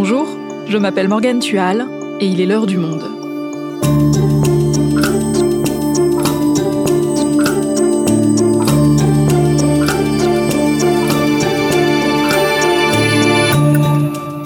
Bonjour, 0.00 0.28
je 0.68 0.78
m'appelle 0.78 1.08
Morgane 1.08 1.40
Tual 1.40 1.84
et 2.20 2.26
il 2.28 2.40
est 2.40 2.46
l'heure 2.46 2.68
du 2.68 2.78
monde. 2.78 3.02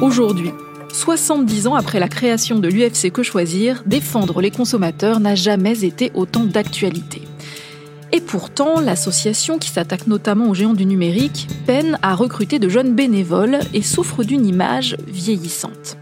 Aujourd'hui, 0.01 0.53
70 0.91 1.67
ans 1.67 1.75
après 1.75 2.01
la 2.01 2.09
création 2.09 2.59
de 2.59 2.69
l'UFC 2.69 3.13
Que 3.13 3.23
Choisir, 3.23 3.83
défendre 3.85 4.41
les 4.41 4.51
consommateurs 4.51 5.21
n'a 5.21 5.35
jamais 5.35 5.85
été 5.85 6.13
autant 6.15 6.45
d'actualité. 6.45 7.21
Pourtant, 8.33 8.81
l'association 8.81 9.59
qui 9.59 9.69
s'attaque 9.69 10.07
notamment 10.07 10.49
aux 10.49 10.55
géants 10.55 10.73
du 10.73 10.87
numérique 10.87 11.49
peine 11.67 11.99
à 12.01 12.15
recruter 12.15 12.59
de 12.59 12.71
jeunes 12.71 12.95
bénévoles 12.95 13.59
et 13.75 13.83
souffre 13.83 14.25
d'une 14.25 14.47
image 14.47 14.97
vieillissante. 15.07 15.99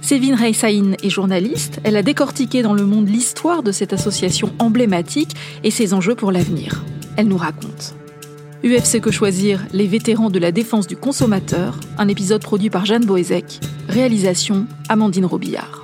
Sévine 0.00 0.36
Reissaïn 0.36 0.96
est 1.02 1.10
journaliste, 1.10 1.80
elle 1.84 1.98
a 1.98 2.02
décortiqué 2.02 2.62
dans 2.62 2.72
le 2.72 2.86
monde 2.86 3.10
l'histoire 3.10 3.62
de 3.62 3.72
cette 3.72 3.92
association 3.92 4.54
emblématique 4.58 5.36
et 5.64 5.70
ses 5.70 5.92
enjeux 5.92 6.14
pour 6.14 6.32
l'avenir. 6.32 6.82
Elle 7.18 7.28
nous 7.28 7.36
raconte. 7.36 7.94
UFC 8.64 9.02
Que 9.02 9.10
Choisir, 9.10 9.66
les 9.74 9.86
vétérans 9.86 10.30
de 10.30 10.38
la 10.38 10.50
défense 10.50 10.86
du 10.86 10.96
consommateur, 10.96 11.78
un 11.98 12.08
épisode 12.08 12.40
produit 12.40 12.70
par 12.70 12.86
Jeanne 12.86 13.04
Boézek, 13.04 13.60
réalisation 13.90 14.66
Amandine 14.88 15.26
Robillard. 15.26 15.83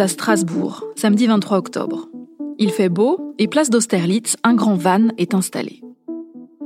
À 0.00 0.08
Strasbourg, 0.08 0.84
samedi 0.96 1.26
23 1.26 1.58
octobre. 1.58 2.08
Il 2.58 2.70
fait 2.70 2.88
beau 2.88 3.34
et 3.38 3.48
place 3.48 3.70
d'Austerlitz, 3.70 4.36
un 4.42 4.54
grand 4.54 4.74
van 4.74 5.08
est 5.18 5.34
installé. 5.34 5.82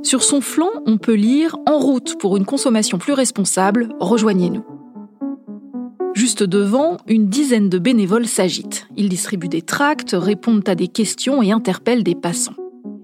Sur 0.03 0.22
son 0.22 0.41
flanc, 0.41 0.70
on 0.86 0.98
peut 0.98 1.14
lire 1.14 1.56
En 1.66 1.78
route 1.78 2.16
pour 2.19 2.36
une 2.36 2.44
consommation 2.44 2.98
plus 2.98 3.12
responsable, 3.12 3.88
rejoignez-nous. 3.98 4.64
Juste 6.14 6.42
devant, 6.42 6.97
une 7.06 7.28
dizaine 7.28 7.69
de 7.69 7.78
bénévoles 7.78 8.27
s'agitent. 8.27 8.88
Ils 8.97 9.08
distribuent 9.08 9.48
des 9.48 9.62
tracts, 9.62 10.16
répondent 10.19 10.69
à 10.69 10.75
des 10.75 10.88
questions 10.88 11.42
et 11.42 11.53
interpellent 11.53 12.05
des 12.05 12.14
passants. 12.14 12.56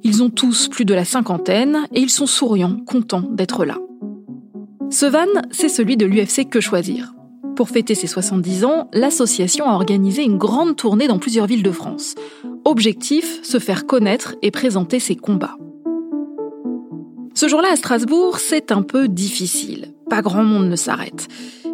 Ils 0.02 0.22
ont 0.22 0.30
tous 0.30 0.68
plus 0.68 0.84
de 0.84 0.94
la 0.94 1.04
cinquantaine 1.04 1.86
et 1.92 2.00
ils 2.00 2.10
sont 2.10 2.26
souriants, 2.26 2.76
contents 2.86 3.22
d'être 3.22 3.64
là. 3.64 3.78
Ce 4.90 5.06
van, 5.06 5.42
c'est 5.50 5.68
celui 5.68 5.96
de 5.96 6.06
l'UFC 6.06 6.48
Que 6.48 6.60
Choisir. 6.60 7.14
Pour 7.56 7.68
fêter 7.68 7.94
ses 7.94 8.08
70 8.08 8.64
ans, 8.64 8.88
l'association 8.92 9.66
a 9.66 9.74
organisé 9.74 10.24
une 10.24 10.38
grande 10.38 10.74
tournée 10.76 11.06
dans 11.06 11.20
plusieurs 11.20 11.46
villes 11.46 11.62
de 11.62 11.70
France. 11.70 12.16
Objectif, 12.64 13.40
se 13.44 13.58
faire 13.60 13.86
connaître 13.86 14.34
et 14.42 14.50
présenter 14.50 14.98
ses 14.98 15.14
combats. 15.14 15.56
Ce 17.34 17.46
jour-là 17.46 17.68
à 17.72 17.76
Strasbourg, 17.76 18.38
c'est 18.38 18.72
un 18.72 18.82
peu 18.82 19.06
difficile. 19.06 19.94
Pas 20.10 20.20
grand 20.20 20.42
monde 20.42 20.68
ne 20.68 20.76
s'arrête. 20.76 21.28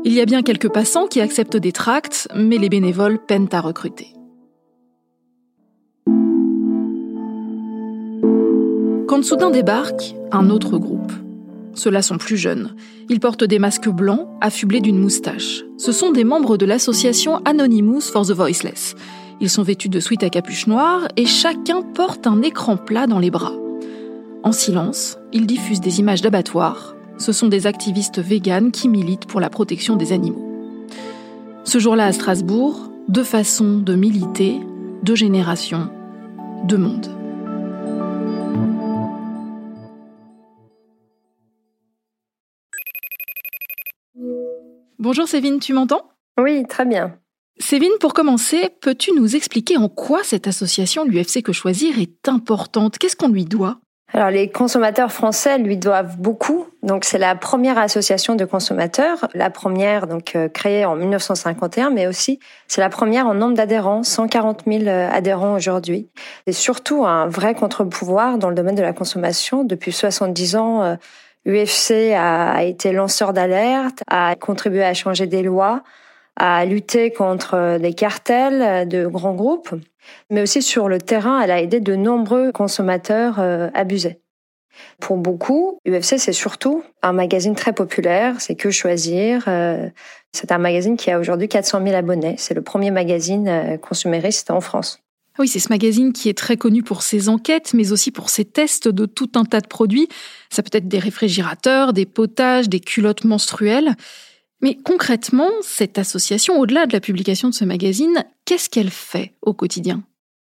Il 0.05 0.13
y 0.13 0.21
a 0.21 0.27
bien 0.27 0.43
quelques 0.43 0.71
passants 0.71 1.07
qui 1.07 1.21
acceptent 1.21 1.57
des 1.57 1.73
tracts, 1.73 2.29
mais 2.35 2.59
les 2.59 2.69
bénévoles 2.69 3.19
peinent 3.19 3.49
à 3.53 3.61
recruter. 3.61 4.09
Quand 9.09 9.25
soudain 9.25 9.51
débarque 9.51 10.15
un 10.31 10.51
autre 10.51 10.79
groupe. 10.79 11.13
Ceux-là 11.75 12.03
sont 12.03 12.19
plus 12.19 12.37
jeunes. 12.37 12.75
Ils 13.09 13.21
portent 13.21 13.45
des 13.45 13.59
masques 13.59 13.89
blancs, 13.89 14.29
affublés 14.41 14.81
d'une 14.81 14.99
moustache. 14.99 15.63
Ce 15.77 15.93
sont 15.93 16.11
des 16.11 16.25
membres 16.25 16.57
de 16.57 16.67
l'association 16.67 17.41
Anonymous 17.45 18.03
for 18.03 18.27
the 18.27 18.33
Voiceless. 18.33 18.95
Ils 19.41 19.51
sont 19.51 19.63
vêtus 19.63 19.89
de 19.89 20.01
suites 20.01 20.23
à 20.23 20.31
capuche 20.31 20.67
noire 20.67 21.09
et 21.17 21.27
chacun 21.27 21.83
porte 21.83 22.27
un 22.27 22.43
écran 22.43 22.77
plat 22.77 23.07
dans 23.07 23.19
les 23.19 23.31
bras. 23.31 23.55
En 24.43 24.53
silence, 24.53 25.19
ils 25.33 25.47
diffusent 25.47 25.81
des 25.81 26.01
images 26.01 26.23
d'abattoirs. 26.23 26.95
Ce 27.19 27.33
sont 27.33 27.49
des 27.49 27.67
activistes 27.67 28.21
véganes 28.21 28.71
qui 28.71 28.89
militent 28.89 29.27
pour 29.27 29.41
la 29.41 29.51
protection 29.51 29.97
des 29.97 30.13
animaux. 30.13 30.47
Ce 31.65 31.79
jour-là 31.79 32.07
à 32.07 32.13
Strasbourg, 32.13 32.91
deux 33.09 33.25
façons 33.25 33.79
de 33.79 33.95
militer, 33.95 34.61
deux 35.03 35.15
générations, 35.15 35.89
deux 36.65 36.79
mondes. 36.79 37.20
Bonjour 45.03 45.27
Sévine, 45.27 45.61
tu 45.61 45.73
m'entends? 45.73 46.03
Oui, 46.39 46.67
très 46.69 46.85
bien. 46.85 47.15
Sévine, 47.59 47.97
pour 48.01 48.13
commencer, 48.13 48.69
peux-tu 48.83 49.13
nous 49.13 49.35
expliquer 49.35 49.79
en 49.79 49.89
quoi 49.89 50.21
cette 50.23 50.47
association, 50.47 51.07
l'UFC 51.07 51.43
Que 51.43 51.55
Choisir, 51.55 51.99
est 51.99 52.29
importante? 52.29 52.99
Qu'est-ce 52.99 53.17
qu'on 53.17 53.31
lui 53.31 53.47
doit? 53.47 53.79
Alors 54.13 54.31
les 54.31 54.51
consommateurs 54.51 55.11
français 55.11 55.57
lui 55.57 55.79
doivent 55.79 56.19
beaucoup. 56.19 56.67
Donc 56.83 57.07
c'est 57.07 57.17
la 57.17 57.35
première 57.35 57.79
association 57.79 58.35
de 58.35 58.45
consommateurs, 58.45 59.27
la 59.33 59.49
première 59.49 60.07
donc 60.07 60.37
euh, 60.37 60.51
créée 60.51 60.85
en 60.85 60.97
1951, 60.97 61.89
mais 61.89 62.07
aussi 62.07 62.39
c'est 62.69 62.83
la 62.83 62.91
première 62.91 63.27
en 63.27 63.33
nombre 63.33 63.55
d'adhérents, 63.55 64.03
140 64.03 64.65
000 64.67 64.85
euh, 64.85 65.09
adhérents 65.11 65.55
aujourd'hui. 65.55 66.11
C'est 66.47 66.53
surtout 66.53 67.07
un 67.07 67.27
vrai 67.27 67.55
contre-pouvoir 67.55 68.37
dans 68.37 68.51
le 68.51 68.55
domaine 68.55 68.75
de 68.75 68.83
la 68.83 68.93
consommation. 68.93 69.65
Depuis 69.65 69.93
70 69.93 70.57
ans, 70.57 70.83
euh, 70.83 70.97
UFC 71.47 72.13
a 72.15 72.63
été 72.65 72.93
lanceur 72.93 73.33
d'alerte, 73.33 74.03
a 74.09 74.37
contribué 74.37 74.85
à 74.85 74.95
changer 74.95 75.27
des 75.27 75.43
lois, 75.43 75.83
à 76.37 76.65
lutter 76.65 77.11
contre 77.11 77.79
des 77.79 77.95
cartels 77.95 78.89
de 78.89 79.07
grands 79.07 79.35
groupes, 79.35 79.75
mais 80.31 80.43
aussi 80.43 80.63
sur 80.63 80.89
le 80.89 80.99
terrain, 80.99 81.41
elle 81.41 81.51
a 81.51 81.61
aidé 81.61 81.81
de 81.81 81.95
nombreux 81.95 82.53
consommateurs 82.53 83.39
euh, 83.39 83.69
abusés. 83.75 84.21
Pour 85.01 85.17
beaucoup, 85.17 85.79
UFC 85.87 86.19
c'est 86.19 86.33
surtout 86.33 86.83
un 87.03 87.13
magazine 87.13 87.55
très 87.55 87.73
populaire, 87.73 88.41
c'est 88.41 88.55
que 88.55 88.71
choisir. 88.71 89.45
Euh, 89.49 89.89
c'est 90.33 90.53
un 90.53 90.59
magazine 90.59 90.97
qui 90.97 91.11
a 91.11 91.19
aujourd'hui 91.19 91.49
400 91.49 91.85
000 91.85 91.97
abonnés. 91.97 92.37
C'est 92.39 92.55
le 92.55 92.63
premier 92.63 92.91
magazine 92.91 93.49
euh, 93.49 93.77
consumériste 93.77 94.51
en 94.51 94.61
France. 94.61 95.03
Oui, 95.39 95.49
c'est 95.49 95.59
ce 95.59 95.69
magazine 95.71 96.13
qui 96.13 96.29
est 96.29 96.37
très 96.37 96.57
connu 96.57 96.83
pour 96.83 97.03
ses 97.03 97.29
enquêtes, 97.29 97.73
mais 97.73 97.93
aussi 97.93 98.11
pour 98.11 98.29
ses 98.31 98.45
tests 98.45 98.89
de 98.89 99.07
tout 99.07 99.31
un 99.37 99.45
tas 99.45 99.61
de 99.61 99.69
produits. 99.69 100.09
Ça 100.51 100.63
peut 100.63 100.71
être 100.73 100.89
des 100.89 100.99
réfrigérateurs, 100.99 101.93
des 101.93 102.07
potages, 102.07 102.69
des 102.69 102.81
culottes 102.81 103.25
menstruelles. 103.25 103.95
Mais 104.61 104.75
concrètement, 104.75 105.51
cette 105.63 105.99
association, 105.99 106.59
au-delà 106.59 106.87
de 106.87 106.93
la 106.93 107.01
publication 107.01 107.49
de 107.49 107.55
ce 107.55 107.65
magazine, 107.65 108.25
qu'est-ce 108.45 108.69
qu'elle 108.69 108.91
fait 108.91 109.33
au 109.41 109.55
quotidien? 109.55 110.03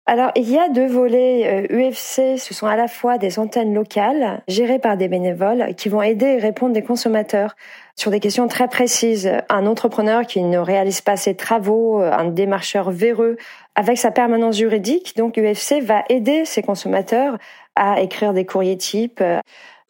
Alors, 0.06 0.30
il 0.36 0.48
y 0.50 0.58
a 0.58 0.68
deux 0.68 0.86
volets 0.86 1.66
UFC. 1.70 2.18
Euh, 2.18 2.36
ce 2.36 2.52
sont 2.52 2.66
à 2.66 2.76
la 2.76 2.88
fois 2.88 3.16
des 3.16 3.38
antennes 3.38 3.72
locales 3.72 4.42
gérées 4.48 4.78
par 4.78 4.98
des 4.98 5.08
bénévoles 5.08 5.74
qui 5.76 5.88
vont 5.88 6.02
aider 6.02 6.26
et 6.26 6.38
répondre 6.38 6.74
des 6.74 6.82
consommateurs 6.82 7.56
sur 7.96 8.10
des 8.10 8.20
questions 8.20 8.48
très 8.48 8.68
précises. 8.68 9.30
Un 9.48 9.66
entrepreneur 9.66 10.26
qui 10.26 10.42
ne 10.42 10.58
réalise 10.58 11.00
pas 11.00 11.16
ses 11.16 11.36
travaux, 11.36 12.02
euh, 12.02 12.10
un 12.12 12.26
démarcheur 12.26 12.90
véreux, 12.90 13.36
avec 13.74 13.98
sa 13.98 14.10
permanence 14.10 14.56
juridique, 14.56 15.16
donc 15.16 15.36
UFC 15.36 15.80
va 15.82 16.04
aider 16.08 16.44
ses 16.44 16.62
consommateurs 16.62 17.38
à 17.76 18.00
écrire 18.00 18.32
des 18.32 18.44
courriers 18.44 18.76
types 18.76 19.20
euh, 19.20 19.40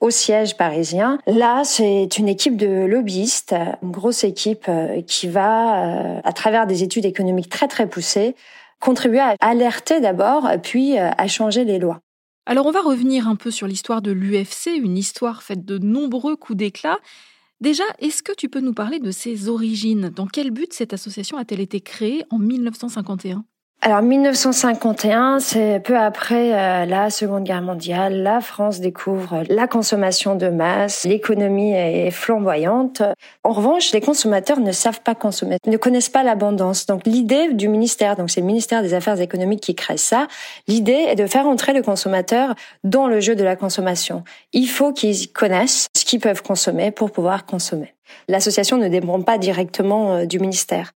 au 0.01 0.11
siège 0.11 0.57
parisien. 0.57 1.19
Là, 1.27 1.63
c'est 1.65 2.19
une 2.19 2.29
équipe 2.29 2.57
de 2.57 2.85
lobbyistes, 2.85 3.55
une 3.83 3.91
grosse 3.91 4.25
équipe 4.25 4.67
euh, 4.69 5.01
qui 5.03 5.29
va, 5.29 6.21
à 6.23 6.33
travers 6.33 6.67
des 6.67 6.83
études 6.83 7.07
économiques 7.07 7.49
très 7.49 7.69
très 7.69 7.87
poussées, 7.87 8.35
contribuer 8.81 9.21
à 9.21 9.35
alerter 9.41 10.01
d'abord, 10.01 10.47
puis 10.63 10.99
à 10.99 11.27
changer 11.27 11.65
les 11.65 11.79
lois. 11.79 12.01
Alors 12.45 12.67
on 12.67 12.71
va 12.71 12.83
revenir 12.83 13.29
un 13.29 13.37
peu 13.37 13.51
sur 13.51 13.67
l'histoire 13.67 14.03
de 14.03 14.13
l'UFC, 14.13 14.77
une 14.77 14.99
histoire 14.99 15.43
faite 15.43 15.65
de 15.65 15.79
nombreux 15.79 16.37
coups 16.37 16.59
d'éclat. 16.59 16.99
Déjà, 17.65 17.85
est-ce 17.99 18.23
que 18.23 18.33
tu 18.33 18.51
peux 18.51 18.61
nous 18.61 18.75
parler 18.75 18.99
de 18.99 19.11
ses 19.11 19.49
origines? 19.49 20.11
Dans 20.11 20.27
quel 20.27 20.51
but 20.51 20.75
cette 20.75 20.93
association 20.93 21.39
a-t-elle 21.39 21.61
été 21.61 21.81
créée 21.81 22.23
en 22.29 22.39
1951 22.39 23.43
alors 23.87 24.00
1951, 24.00 25.41
c'est 25.41 25.79
peu 25.85 25.99
après 25.99 26.55
euh, 26.55 26.87
la 26.87 27.11
Seconde 27.11 27.44
Guerre 27.44 27.61
mondiale, 27.61 28.23
la 28.23 28.41
France 28.41 28.81
découvre 28.81 29.43
la 29.50 29.67
consommation 29.69 30.37
de 30.37 30.49
masse, 30.49 31.05
l'économie 31.05 31.75
est 31.75 32.11
flamboyante. 32.11 33.03
En 33.43 33.53
revanche, 33.53 33.93
les 33.93 34.00
consommateurs 34.00 34.59
ne 34.59 34.73
savent 34.73 35.03
pas 35.03 35.15
consommer, 35.15 35.59
ne 35.67 35.77
connaissent 35.77 36.09
pas 36.09 36.23
l'abondance. 36.23 36.87
Donc 36.87 37.03
l'idée 37.05 37.53
du 37.53 37.69
ministère, 37.69 38.17
donc 38.17 38.31
c'est 38.31 38.41
le 38.41 38.47
ministère 38.47 38.81
des 38.81 38.94
Affaires 38.94 39.21
économiques 39.21 39.61
qui 39.61 39.75
crée 39.75 39.99
ça, 39.99 40.29
l'idée 40.67 41.05
est 41.09 41.17
de 41.17 41.27
faire 41.27 41.47
entrer 41.47 41.75
le 41.75 41.83
consommateur 41.83 42.55
dans 42.85 43.06
le 43.06 43.21
jeu 43.21 43.35
de 43.35 43.44
la 43.44 43.55
consommation. 43.55 44.25
Il 44.55 44.67
faut 44.67 44.94
qu'ils 44.94 45.31
connaissent 45.31 45.88
ce 46.05 46.11
qu'ils 46.11 46.21
peuvent 46.21 46.43
consommer 46.43 46.91
pour 46.91 47.11
pouvoir 47.11 47.47
consommer. 47.47 47.95
L'association 48.29 48.77
ne 48.77 48.89
dépend 48.89 49.23
pas 49.23 49.39
directement 49.39 50.17
euh, 50.17 50.25
du 50.27 50.39
ministère. 50.39 50.93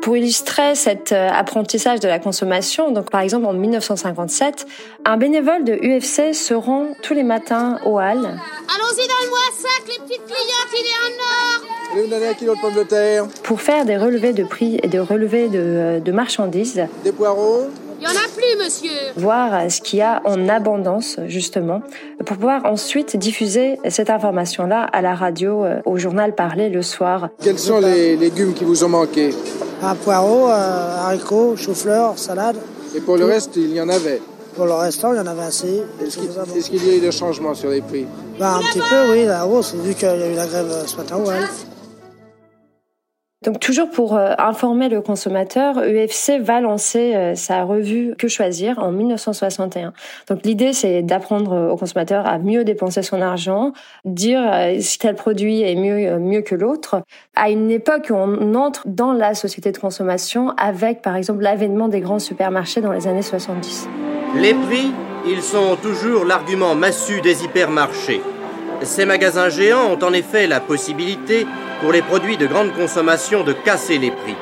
Pour 0.00 0.16
illustrer 0.16 0.74
cet 0.74 1.12
euh, 1.12 1.28
apprentissage 1.28 2.00
de 2.00 2.08
la 2.08 2.18
consommation, 2.18 2.90
donc 2.90 3.10
par 3.10 3.20
exemple 3.20 3.44
en 3.44 3.52
1957, 3.52 4.66
un 5.04 5.18
bénévole 5.18 5.64
de 5.64 5.74
UFC 5.74 6.34
se 6.34 6.54
rend 6.54 6.86
tous 7.02 7.12
les 7.12 7.22
matins 7.22 7.78
au 7.84 7.98
hall. 7.98 8.24
Allons-y 8.24 9.06
dans 9.06 9.22
le 9.22 9.28
mois 9.28 9.50
5, 9.52 9.68
les 9.86 9.98
petites 10.06 10.24
clientes, 10.24 10.72
il 10.72 10.86
est 10.86 11.00
en 11.04 11.20
or 11.20 11.66
Allez, 11.92 12.02
vous 12.04 12.08
donner 12.08 12.28
un 12.28 12.34
kilo 12.34 12.54
de 12.54 12.60
pommes 12.60 12.74
de 12.74 12.84
terre. 12.84 13.26
Pour 13.42 13.60
faire 13.60 13.84
des 13.84 13.98
relevés 13.98 14.32
de 14.32 14.44
prix 14.44 14.80
et 14.82 14.88
des 14.88 14.98
relevés 14.98 15.48
de, 15.48 15.58
euh, 15.58 16.00
de 16.00 16.12
marchandises. 16.12 16.86
Des 17.04 17.12
poireaux 17.12 17.66
Il 18.00 18.04
y 18.04 18.06
en 18.06 18.12
a 18.12 18.28
plus, 18.34 18.64
monsieur. 18.64 18.90
Voir 19.16 19.70
ce 19.70 19.82
qu'il 19.82 19.98
y 19.98 20.02
a 20.02 20.22
en 20.24 20.48
abondance, 20.48 21.16
justement, 21.26 21.82
pour 22.24 22.38
pouvoir 22.38 22.64
ensuite 22.64 23.16
diffuser 23.18 23.78
cette 23.90 24.08
information-là 24.08 24.84
à 24.90 25.02
la 25.02 25.14
radio, 25.14 25.64
euh, 25.64 25.82
au 25.84 25.98
journal 25.98 26.34
parlé 26.34 26.70
le 26.70 26.80
soir. 26.80 27.28
Quels 27.42 27.58
sont 27.58 27.78
les 27.80 28.16
légumes 28.16 28.54
qui 28.54 28.64
vous 28.64 28.84
ont 28.84 28.88
manqué? 28.88 29.34
Un 29.82 29.94
poireau, 29.94 30.48
euh, 30.48 30.96
haricots, 31.04 31.56
chou-fleur, 31.56 32.18
salade. 32.18 32.56
Et 32.96 33.00
pour 33.00 33.18
le 33.18 33.26
reste, 33.26 33.56
il 33.56 33.74
y 33.74 33.80
en 33.82 33.88
avait? 33.90 34.22
Pour 34.56 34.64
le 34.64 34.72
restant, 34.72 35.12
il 35.12 35.16
y 35.16 35.20
en 35.20 35.26
avait 35.26 35.42
assez. 35.42 35.82
Est-ce 36.02 36.16
qu'il 36.16 36.30
est-ce 36.56 36.70
qu'il 36.70 36.86
y 36.86 36.90
a 36.90 36.96
eu 36.96 37.00
des 37.00 37.12
changements 37.12 37.54
sur 37.54 37.68
les 37.68 37.82
prix? 37.82 38.06
Bah, 38.38 38.56
un 38.56 38.60
petit 38.60 38.80
peu, 38.80 39.12
oui, 39.12 39.26
la 39.26 39.46
hausse, 39.46 39.74
vu 39.74 39.94
qu'il 39.94 40.08
y 40.08 40.10
a 40.10 40.32
eu 40.32 40.34
la 40.34 40.46
grève 40.46 40.70
euh, 40.70 40.86
ce 40.86 40.96
matin, 40.96 41.16
ouais. 41.18 41.34
Donc 43.42 43.58
toujours 43.58 43.90
pour 43.90 44.16
euh, 44.16 44.34
informer 44.36 44.90
le 44.90 45.00
consommateur, 45.00 45.78
UFC 45.78 46.38
va 46.42 46.60
lancer 46.60 47.14
euh, 47.14 47.34
sa 47.34 47.64
revue 47.64 48.14
Que 48.18 48.28
choisir 48.28 48.78
en 48.80 48.92
1961. 48.92 49.94
Donc 50.28 50.40
l'idée 50.44 50.74
c'est 50.74 51.02
d'apprendre 51.02 51.70
au 51.72 51.76
consommateur 51.76 52.26
à 52.26 52.38
mieux 52.38 52.64
dépenser 52.64 53.02
son 53.02 53.22
argent, 53.22 53.72
dire 54.04 54.42
euh, 54.44 54.76
si 54.80 54.98
tel 54.98 55.14
produit 55.14 55.62
est 55.62 55.74
mieux 55.74 56.18
mieux 56.18 56.42
que 56.42 56.54
l'autre. 56.54 57.02
À 57.34 57.48
une 57.48 57.70
époque 57.70 58.08
où 58.10 58.14
on 58.14 58.54
entre 58.54 58.82
dans 58.86 59.14
la 59.14 59.32
société 59.34 59.72
de 59.72 59.78
consommation 59.78 60.50
avec 60.58 61.00
par 61.00 61.16
exemple 61.16 61.42
l'avènement 61.42 61.88
des 61.88 62.00
grands 62.00 62.18
supermarchés 62.18 62.82
dans 62.82 62.92
les 62.92 63.06
années 63.06 63.22
70. 63.22 63.88
Les 64.36 64.52
prix, 64.52 64.92
ils 65.26 65.42
sont 65.42 65.76
toujours 65.80 66.26
l'argument 66.26 66.74
massu 66.74 67.22
des 67.22 67.42
hypermarchés. 67.42 68.20
Ces 68.82 69.04
magasins 69.04 69.50
géants 69.50 69.92
ont 69.92 70.04
en 70.04 70.12
effet 70.12 70.46
la 70.46 70.60
possibilité, 70.60 71.46
pour 71.80 71.92
les 71.92 72.02
produits 72.02 72.38
de 72.38 72.46
grande 72.46 72.72
consommation, 72.72 73.44
de 73.44 73.52
casser 73.52 73.98
les 73.98 74.10
prix. 74.10 74.36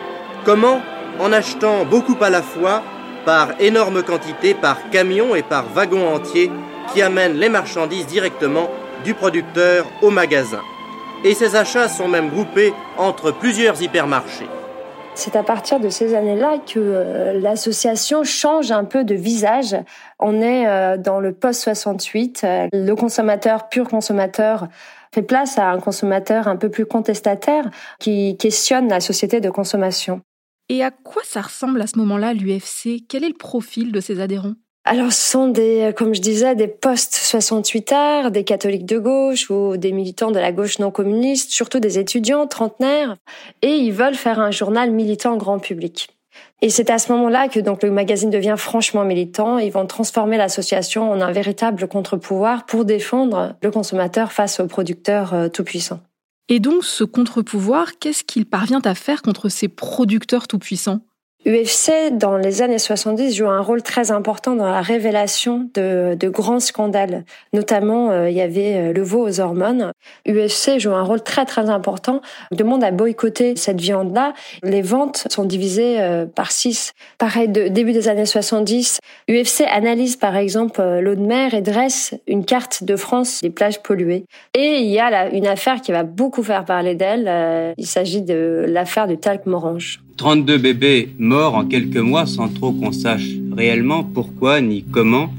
Comment? 0.44 0.80
En 1.18 1.32
achetant 1.32 1.84
beaucoup 1.84 2.16
à 2.20 2.30
la 2.30 2.42
fois, 2.42 2.82
par 3.24 3.60
énorme 3.60 4.02
quantité, 4.02 4.54
par 4.54 4.90
camion 4.90 5.34
et 5.34 5.42
par 5.42 5.64
wagon 5.74 6.14
entier, 6.14 6.52
qui 6.92 7.02
amènent 7.02 7.36
les 7.36 7.48
marchandises 7.48 8.06
directement 8.06 8.70
du 9.04 9.14
producteur 9.14 9.86
au 10.02 10.10
magasin. 10.10 10.62
Et 11.24 11.34
ces 11.34 11.56
achats 11.56 11.88
sont 11.88 12.08
même 12.08 12.30
groupés 12.30 12.72
entre 12.96 13.32
plusieurs 13.32 13.82
hypermarchés. 13.82 14.48
C'est 15.14 15.34
à 15.34 15.42
partir 15.42 15.80
de 15.80 15.88
ces 15.88 16.14
années-là 16.14 16.58
que 16.64 16.78
euh, 16.78 17.40
l'association 17.40 18.22
change 18.22 18.70
un 18.70 18.84
peu 18.84 19.02
de 19.02 19.16
visage. 19.16 19.74
On 20.18 20.40
est 20.40 20.66
euh, 20.66 20.96
dans 20.96 21.20
le 21.20 21.32
post-68. 21.32 22.40
Euh, 22.44 22.68
le 22.72 22.94
consommateur, 22.94 23.68
pur 23.68 23.88
consommateur, 23.88 24.68
fait 25.14 25.22
place 25.22 25.58
à 25.58 25.70
un 25.70 25.80
consommateur 25.80 26.48
un 26.48 26.56
peu 26.56 26.70
plus 26.70 26.86
contestataire 26.86 27.70
qui 27.98 28.36
questionne 28.36 28.88
la 28.88 29.00
société 29.00 29.40
de 29.40 29.50
consommation. 29.50 30.20
Et 30.68 30.82
à 30.82 30.90
quoi 30.90 31.22
ça 31.24 31.40
ressemble 31.40 31.80
à 31.80 31.86
ce 31.86 31.96
moment-là, 31.98 32.34
l'UFC 32.34 33.04
Quel 33.08 33.24
est 33.24 33.28
le 33.28 33.34
profil 33.34 33.92
de 33.92 34.00
ses 34.00 34.20
adhérents? 34.20 34.54
Alors, 34.84 35.12
ce 35.12 35.30
sont 35.32 35.48
des, 35.48 35.92
comme 35.96 36.14
je 36.14 36.20
disais, 36.20 36.54
des 36.54 36.68
post-68ards, 36.68 38.30
des 38.30 38.44
catholiques 38.44 38.86
de 38.86 38.98
gauche 38.98 39.50
ou 39.50 39.76
des 39.76 39.92
militants 39.92 40.30
de 40.30 40.38
la 40.38 40.50
gauche 40.50 40.78
non 40.78 40.90
communiste, 40.90 41.50
surtout 41.50 41.78
des 41.78 41.98
étudiants 41.98 42.46
trentenaires, 42.46 43.16
et 43.60 43.72
ils 43.72 43.92
veulent 43.92 44.14
faire 44.14 44.40
un 44.40 44.50
journal 44.50 44.90
militant 44.90 45.36
grand 45.36 45.58
public. 45.58 46.17
Et 46.60 46.70
c'est 46.70 46.90
à 46.90 46.98
ce 46.98 47.12
moment-là 47.12 47.48
que 47.48 47.60
le 47.60 47.92
magazine 47.92 48.30
devient 48.30 48.56
franchement 48.58 49.04
militant. 49.04 49.58
Ils 49.58 49.70
vont 49.70 49.86
transformer 49.86 50.36
l'association 50.36 51.10
en 51.10 51.20
un 51.20 51.30
véritable 51.30 51.86
contre-pouvoir 51.86 52.66
pour 52.66 52.84
défendre 52.84 53.54
le 53.62 53.70
consommateur 53.70 54.32
face 54.32 54.58
aux 54.58 54.66
producteurs 54.66 55.34
euh, 55.34 55.48
tout-puissants. 55.48 56.00
Et 56.48 56.60
donc, 56.60 56.82
ce 56.84 57.04
contre-pouvoir, 57.04 57.98
qu'est-ce 58.00 58.24
qu'il 58.24 58.46
parvient 58.46 58.80
à 58.84 58.94
faire 58.94 59.22
contre 59.22 59.48
ces 59.48 59.68
producteurs 59.68 60.48
tout-puissants? 60.48 61.00
UFC, 61.46 62.10
dans 62.10 62.36
les 62.36 62.62
années 62.62 62.80
70, 62.80 63.32
joue 63.32 63.46
un 63.46 63.60
rôle 63.60 63.82
très 63.82 64.10
important 64.10 64.56
dans 64.56 64.66
la 64.66 64.82
révélation 64.82 65.70
de, 65.72 66.16
de 66.18 66.28
grands 66.28 66.58
scandales. 66.58 67.24
Notamment, 67.52 68.10
euh, 68.10 68.28
il 68.28 68.36
y 68.36 68.40
avait 68.40 68.74
euh, 68.74 68.92
le 68.92 69.02
veau 69.02 69.26
aux 69.26 69.38
hormones. 69.38 69.92
UFC 70.26 70.80
joue 70.80 70.90
un 70.90 71.04
rôle 71.04 71.22
très 71.22 71.44
très 71.44 71.70
important. 71.70 72.22
Le 72.50 72.64
monde 72.64 72.82
a 72.82 72.90
boycotté 72.90 73.54
cette 73.54 73.80
viande-là. 73.80 74.34
Les 74.64 74.82
ventes 74.82 75.28
sont 75.30 75.44
divisées 75.44 76.00
euh, 76.00 76.26
par 76.26 76.50
six. 76.50 76.92
Pareil, 77.18 77.48
de 77.48 77.68
début 77.68 77.92
des 77.92 78.08
années 78.08 78.26
70, 78.26 78.98
UFC 79.30 79.62
analyse 79.70 80.16
par 80.16 80.36
exemple 80.36 80.82
l'eau 81.00 81.14
de 81.14 81.24
mer 81.24 81.54
et 81.54 81.62
dresse 81.62 82.14
une 82.26 82.44
carte 82.44 82.82
de 82.82 82.96
France 82.96 83.42
des 83.42 83.50
plages 83.50 83.80
polluées. 83.80 84.24
Et 84.54 84.80
il 84.80 84.90
y 84.90 84.98
a 84.98 85.08
là 85.08 85.28
une 85.30 85.46
affaire 85.46 85.80
qui 85.82 85.92
va 85.92 86.02
beaucoup 86.02 86.42
faire 86.42 86.64
parler 86.64 86.96
d'elle. 86.96 87.74
Il 87.78 87.86
s'agit 87.86 88.22
de 88.22 88.64
l'affaire 88.66 89.06
du 89.06 89.18
talc 89.18 89.46
morange. 89.46 90.00
32 90.18 90.58
bébés 90.58 91.10
morts 91.20 91.54
en 91.54 91.64
quelques 91.64 91.96
mois 91.96 92.26
sans 92.26 92.48
trop 92.48 92.72
qu'on 92.72 92.90
sache 92.90 93.28
réellement 93.56 94.02
pourquoi 94.02 94.60
ni 94.60 94.82
comment. 94.82 95.32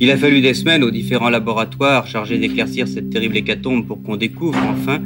Il 0.00 0.10
a 0.10 0.18
fallu 0.18 0.42
des 0.42 0.52
semaines 0.52 0.84
aux 0.84 0.90
différents 0.90 1.30
laboratoires 1.30 2.06
chargés 2.06 2.36
d'éclaircir 2.36 2.86
cette 2.86 3.08
terrible 3.08 3.38
hécatombe 3.38 3.86
pour 3.86 4.02
qu'on 4.02 4.16
découvre 4.16 4.58
enfin 4.70 5.00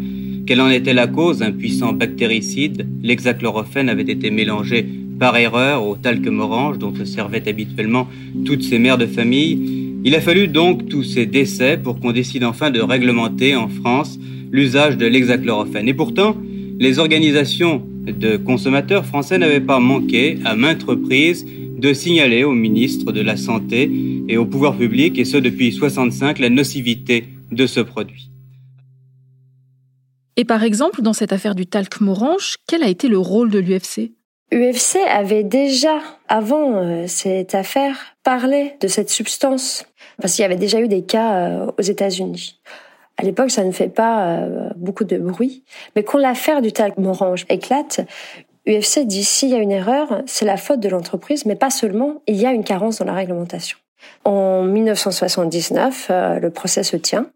quelle 0.45 0.61
en 0.61 0.69
était 0.71 0.93
la 0.93 1.07
cause. 1.07 1.41
Un 1.41 1.53
puissant 1.53 1.93
bactéricide, 1.93 2.85
l'hexachlorophène, 3.01 3.89
avait 3.89 4.03
été 4.03 4.33
mélangé 4.33 4.85
par 5.21 5.37
erreur 5.37 5.87
au 5.87 5.95
talc 5.95 6.27
morange 6.27 6.79
dont 6.79 6.93
se 6.93 7.05
servaient 7.05 7.49
habituellement 7.49 8.09
toutes 8.45 8.65
ces 8.65 8.81
mères 8.81 8.99
de 8.99 9.07
famille. 9.07 10.01
Il 10.05 10.17
a 10.17 10.21
fallu 10.21 10.49
donc 10.49 10.89
tous 10.89 11.05
ces 11.05 11.27
décès 11.27 11.77
pour 11.77 12.01
qu'on 12.01 12.11
décide 12.11 12.43
enfin 12.43 12.73
de 12.73 12.81
réglementer 12.81 13.55
en 13.55 13.69
France 13.69 14.19
l'usage 14.51 14.97
de 14.97 15.07
l'hexachlorophène. 15.07 15.87
Et 15.87 15.95
pourtant, 15.95 16.37
les 16.81 16.99
organisations 16.99 17.87
de 18.05 18.37
consommateurs 18.37 19.05
français 19.05 19.39
n'avaient 19.39 19.61
pas 19.61 19.79
manqué, 19.79 20.39
à 20.45 20.57
maintes 20.57 20.83
reprises, 20.83 21.47
de 21.47 21.93
signaler 21.93 22.45
au 22.45 22.53
ministre 22.53 23.13
de 23.13 23.21
la 23.21 23.37
Santé 23.37 23.91
et 24.29 24.37
au 24.37 24.47
pouvoir 24.47 24.77
public, 24.77 25.19
et 25.19 25.25
ce 25.25 25.37
depuis 25.37 25.73
65, 25.73 26.39
la 26.39 26.49
nocivité 26.49 27.25
de 27.51 27.67
ce 27.67 27.81
produit. 27.81 28.31
Et 30.37 30.45
par 30.45 30.65
exemple, 30.65 31.03
dans 31.03 31.13
cette 31.13 31.33
affaire 31.33 31.55
du 31.55 31.67
talc 31.67 32.01
morange, 32.01 32.57
quel 32.67 32.83
a 32.83 32.89
été 32.89 33.09
le 33.09 33.19
rôle 33.19 33.51
de 33.51 33.59
l'UFC 33.59 34.13
UFC 34.53 34.99
avait 35.09 35.45
déjà, 35.45 35.99
avant 36.29 36.77
euh, 36.77 37.07
cette 37.07 37.55
affaire, 37.55 38.17
parlé 38.23 38.75
de 38.81 38.89
cette 38.89 39.09
substance, 39.09 39.87
parce 40.21 40.35
qu'il 40.35 40.43
y 40.43 40.45
avait 40.45 40.57
déjà 40.57 40.81
eu 40.81 40.89
des 40.89 41.05
cas 41.05 41.35
euh, 41.35 41.67
aux 41.79 41.83
États-Unis. 41.83 42.61
À 43.19 43.25
l'époque, 43.25 43.51
ça 43.51 43.65
ne 43.65 43.73
fait 43.73 43.89
pas 43.89 44.27
euh, 44.27 44.71
beaucoup 44.77 45.05
de 45.05 45.19
bruit, 45.19 45.65
mais 45.95 46.03
quand 46.03 46.19
l'affaire 46.19 46.63
du 46.63 46.73
talc 46.73 46.97
morange 46.97 47.45
éclate, 47.49 48.01
UFC 48.67 49.01
dit 49.05 49.25
s'il 49.25 49.51
y 49.51 49.55
a 49.55 49.59
une 49.59 49.73
erreur, 49.73 50.23
c'est 50.27 50.45
la 50.45 50.57
faute 50.57 50.81
de 50.81 50.89
l'entreprise, 50.89 51.47
mais 51.47 51.57
pas 51.57 51.71
seulement, 51.71 52.23
il 52.27 52.37
y 52.37 52.47
a 52.47 52.53
une 52.53 52.65
carence 52.65 52.99
dans 52.99 53.05
la 53.05 53.13
réglementation. 53.13 53.79
En 54.25 54.63
1979, 54.63 56.09
euh, 56.11 56.39
le 56.39 56.51
procès 56.51 56.83
se 56.83 56.97
tient. 56.97 57.27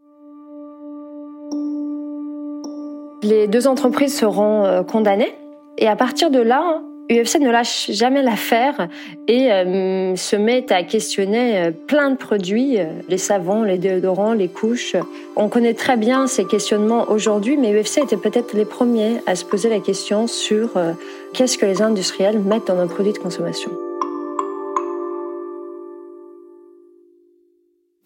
Les 3.22 3.48
deux 3.48 3.66
entreprises 3.66 4.16
seront 4.16 4.64
euh, 4.64 4.82
condamnées, 4.82 5.34
et 5.78 5.88
à 5.88 5.96
partir 5.96 6.30
de 6.30 6.40
là, 6.40 6.80
UFC 7.08 7.38
ne 7.38 7.50
lâche 7.50 7.90
jamais 7.92 8.22
l'affaire 8.22 8.88
et 9.28 9.52
euh, 9.52 10.16
se 10.16 10.34
met 10.34 10.72
à 10.72 10.82
questionner 10.82 11.58
euh, 11.58 11.70
plein 11.70 12.10
de 12.10 12.16
produits, 12.16 12.80
euh, 12.80 12.86
les 13.08 13.18
savons, 13.18 13.62
les 13.62 13.78
déodorants, 13.78 14.32
les 14.32 14.48
couches. 14.48 14.96
On 15.36 15.48
connaît 15.48 15.74
très 15.74 15.96
bien 15.96 16.26
ces 16.26 16.44
questionnements 16.44 17.08
aujourd'hui, 17.08 17.56
mais 17.56 17.72
UFC 17.72 17.98
était 17.98 18.16
peut-être 18.16 18.54
les 18.54 18.64
premiers 18.64 19.20
à 19.26 19.36
se 19.36 19.44
poser 19.44 19.68
la 19.68 19.78
question 19.78 20.26
sur 20.26 20.70
qu'est-ce 21.32 21.58
que 21.58 21.66
les 21.66 21.80
industriels 21.80 22.40
mettent 22.40 22.66
dans 22.66 22.76
nos 22.76 22.88
produits 22.88 23.12
de 23.12 23.18
consommation. 23.18 23.70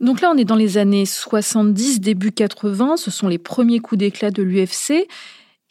Donc 0.00 0.20
là, 0.20 0.30
on 0.34 0.36
est 0.36 0.44
dans 0.44 0.56
les 0.56 0.76
années 0.76 1.06
70, 1.06 2.00
début 2.00 2.32
80, 2.32 2.96
ce 2.96 3.10
sont 3.10 3.28
les 3.28 3.38
premiers 3.38 3.80
coups 3.80 3.98
d'éclat 3.98 4.30
de 4.30 4.42
l'UFC. 4.42 5.06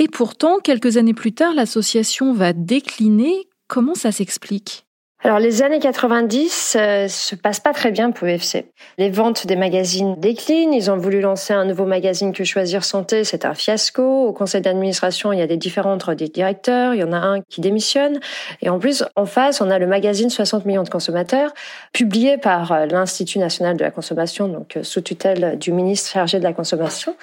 Et 0.01 0.07
pourtant, 0.07 0.59
quelques 0.59 0.95
années 0.95 1.13
plus 1.13 1.33
tard, 1.33 1.53
l'association 1.53 2.33
va 2.33 2.53
décliner. 2.53 3.49
Comment 3.67 3.95
ça 3.95 4.13
s'explique? 4.13 4.88
Alors 5.21 5.39
les 5.39 5.61
années 5.63 5.79
90 5.79 6.77
euh, 6.79 7.07
se 7.09 7.35
passent 7.35 7.59
pas 7.59 7.73
très 7.73 7.91
bien 7.91 8.11
pour 8.11 8.25
UFC. 8.25 8.71
Les 8.97 9.09
ventes 9.09 9.45
des 9.47 9.57
magazines 9.57 10.15
déclinent. 10.17 10.73
Ils 10.73 10.89
ont 10.89 10.95
voulu 10.95 11.19
lancer 11.19 11.51
un 11.51 11.65
nouveau 11.65 11.85
magazine 11.85 12.31
que 12.31 12.45
Choisir 12.45 12.85
Santé, 12.85 13.25
c'est 13.25 13.43
un 13.43 13.53
fiasco. 13.53 14.27
Au 14.27 14.31
conseil 14.31 14.61
d'administration, 14.61 15.33
il 15.33 15.39
y 15.39 15.41
a 15.41 15.47
des 15.47 15.57
des 15.57 16.29
directeurs. 16.29 16.93
Il 16.93 17.01
y 17.01 17.03
en 17.03 17.11
a 17.11 17.17
un 17.17 17.41
qui 17.41 17.59
démissionne. 17.59 18.21
Et 18.61 18.69
en 18.69 18.79
plus, 18.79 19.03
en 19.17 19.25
face, 19.25 19.59
on 19.59 19.69
a 19.69 19.77
le 19.77 19.87
magazine 19.87 20.29
60 20.29 20.65
millions 20.65 20.83
de 20.83 20.89
consommateurs, 20.89 21.53
publié 21.91 22.37
par 22.37 22.71
euh, 22.71 22.85
l'Institut 22.85 23.39
national 23.39 23.75
de 23.75 23.83
la 23.83 23.91
consommation, 23.91 24.47
donc 24.47 24.77
euh, 24.77 24.83
sous 24.83 25.01
tutelle 25.01 25.59
du 25.59 25.73
ministre 25.73 26.09
chargé 26.11 26.39
de 26.39 26.45
la 26.45 26.53
consommation, 26.53 27.13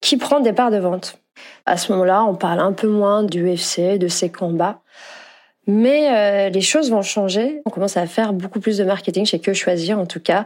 qui 0.00 0.16
prend 0.16 0.40
des 0.40 0.54
parts 0.54 0.70
de 0.70 0.78
vente. 0.78 1.18
À 1.66 1.76
ce 1.76 1.92
moment-là, 1.92 2.24
on 2.24 2.34
parle 2.34 2.60
un 2.60 2.72
peu 2.72 2.88
moins 2.88 3.22
du 3.22 3.46
UFC, 3.46 3.98
de 3.98 4.08
ses 4.08 4.30
combats. 4.30 4.80
Mais 5.66 6.10
euh, 6.10 6.50
les 6.50 6.60
choses 6.60 6.90
vont 6.90 7.02
changer. 7.02 7.62
On 7.66 7.70
commence 7.70 7.96
à 7.96 8.06
faire 8.06 8.32
beaucoup 8.32 8.58
plus 8.58 8.78
de 8.78 8.84
marketing 8.84 9.24
chez 9.24 9.38
Que 9.38 9.52
Choisir, 9.52 9.98
en 9.98 10.06
tout 10.06 10.20
cas. 10.20 10.44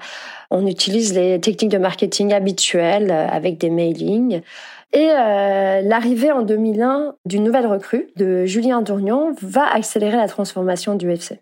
On 0.50 0.66
utilise 0.66 1.14
les 1.14 1.40
techniques 1.40 1.70
de 1.70 1.78
marketing 1.78 2.34
habituelles 2.34 3.10
euh, 3.10 3.28
avec 3.28 3.56
des 3.58 3.70
mailings. 3.70 4.42
Et 4.92 5.08
euh, 5.10 5.80
l'arrivée 5.82 6.32
en 6.32 6.42
2001 6.42 7.14
d'une 7.24 7.44
nouvelle 7.44 7.66
recrue, 7.66 8.08
de 8.16 8.44
Julien 8.44 8.82
Dournion, 8.82 9.34
va 9.40 9.66
accélérer 9.66 10.16
la 10.16 10.28
transformation 10.28 10.94
du 10.94 11.10
UFC. 11.10 11.40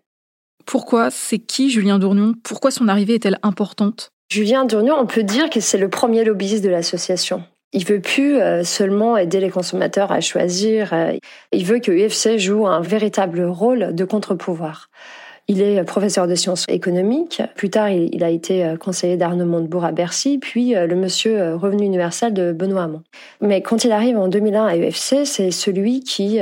Pourquoi? 0.65 1.11
C'est 1.11 1.39
qui 1.39 1.69
Julien 1.69 1.99
Dournion? 1.99 2.33
Pourquoi 2.43 2.71
son 2.71 2.87
arrivée 2.87 3.15
est-elle 3.15 3.37
importante? 3.43 4.09
Julien 4.31 4.65
Dournion, 4.65 4.95
on 4.97 5.05
peut 5.05 5.23
dire 5.23 5.49
que 5.49 5.59
c'est 5.59 5.77
le 5.77 5.89
premier 5.89 6.23
lobbyiste 6.23 6.63
de 6.63 6.69
l'association. 6.69 7.43
Il 7.75 7.83
veut 7.83 7.99
plus 7.99 8.37
euh, 8.37 8.63
seulement 8.63 9.17
aider 9.17 9.41
les 9.41 9.49
consommateurs 9.49 10.13
à 10.13 10.21
choisir, 10.21 10.93
euh, 10.93 11.11
il 11.51 11.65
veut 11.65 11.79
que 11.79 11.91
UFC 11.91 12.39
joue 12.39 12.65
un 12.65 12.79
véritable 12.79 13.43
rôle 13.43 13.93
de 13.93 14.05
contre-pouvoir. 14.05 14.89
Il 15.49 15.61
est 15.61 15.83
professeur 15.83 16.25
de 16.25 16.35
sciences 16.35 16.63
économiques. 16.69 17.41
Plus 17.55 17.69
tard, 17.69 17.89
il 17.89 18.23
a 18.23 18.29
été 18.29 18.63
euh, 18.63 18.77
conseiller 18.77 19.17
d'Arnaud 19.17 19.45
Montebourg 19.45 19.83
à 19.83 19.91
Bercy, 19.91 20.37
puis 20.37 20.73
le 20.73 20.95
monsieur 20.95 21.55
revenu 21.55 21.83
universel 21.83 22.33
de 22.33 22.53
Benoît 22.53 22.83
Hamon. 22.83 23.03
Mais 23.41 23.61
quand 23.61 23.83
il 23.83 23.91
arrive 23.91 24.17
en 24.17 24.29
2001 24.29 24.65
à 24.65 24.77
UFC, 24.77 25.25
c'est 25.25 25.51
celui 25.51 25.99
qui 25.99 26.39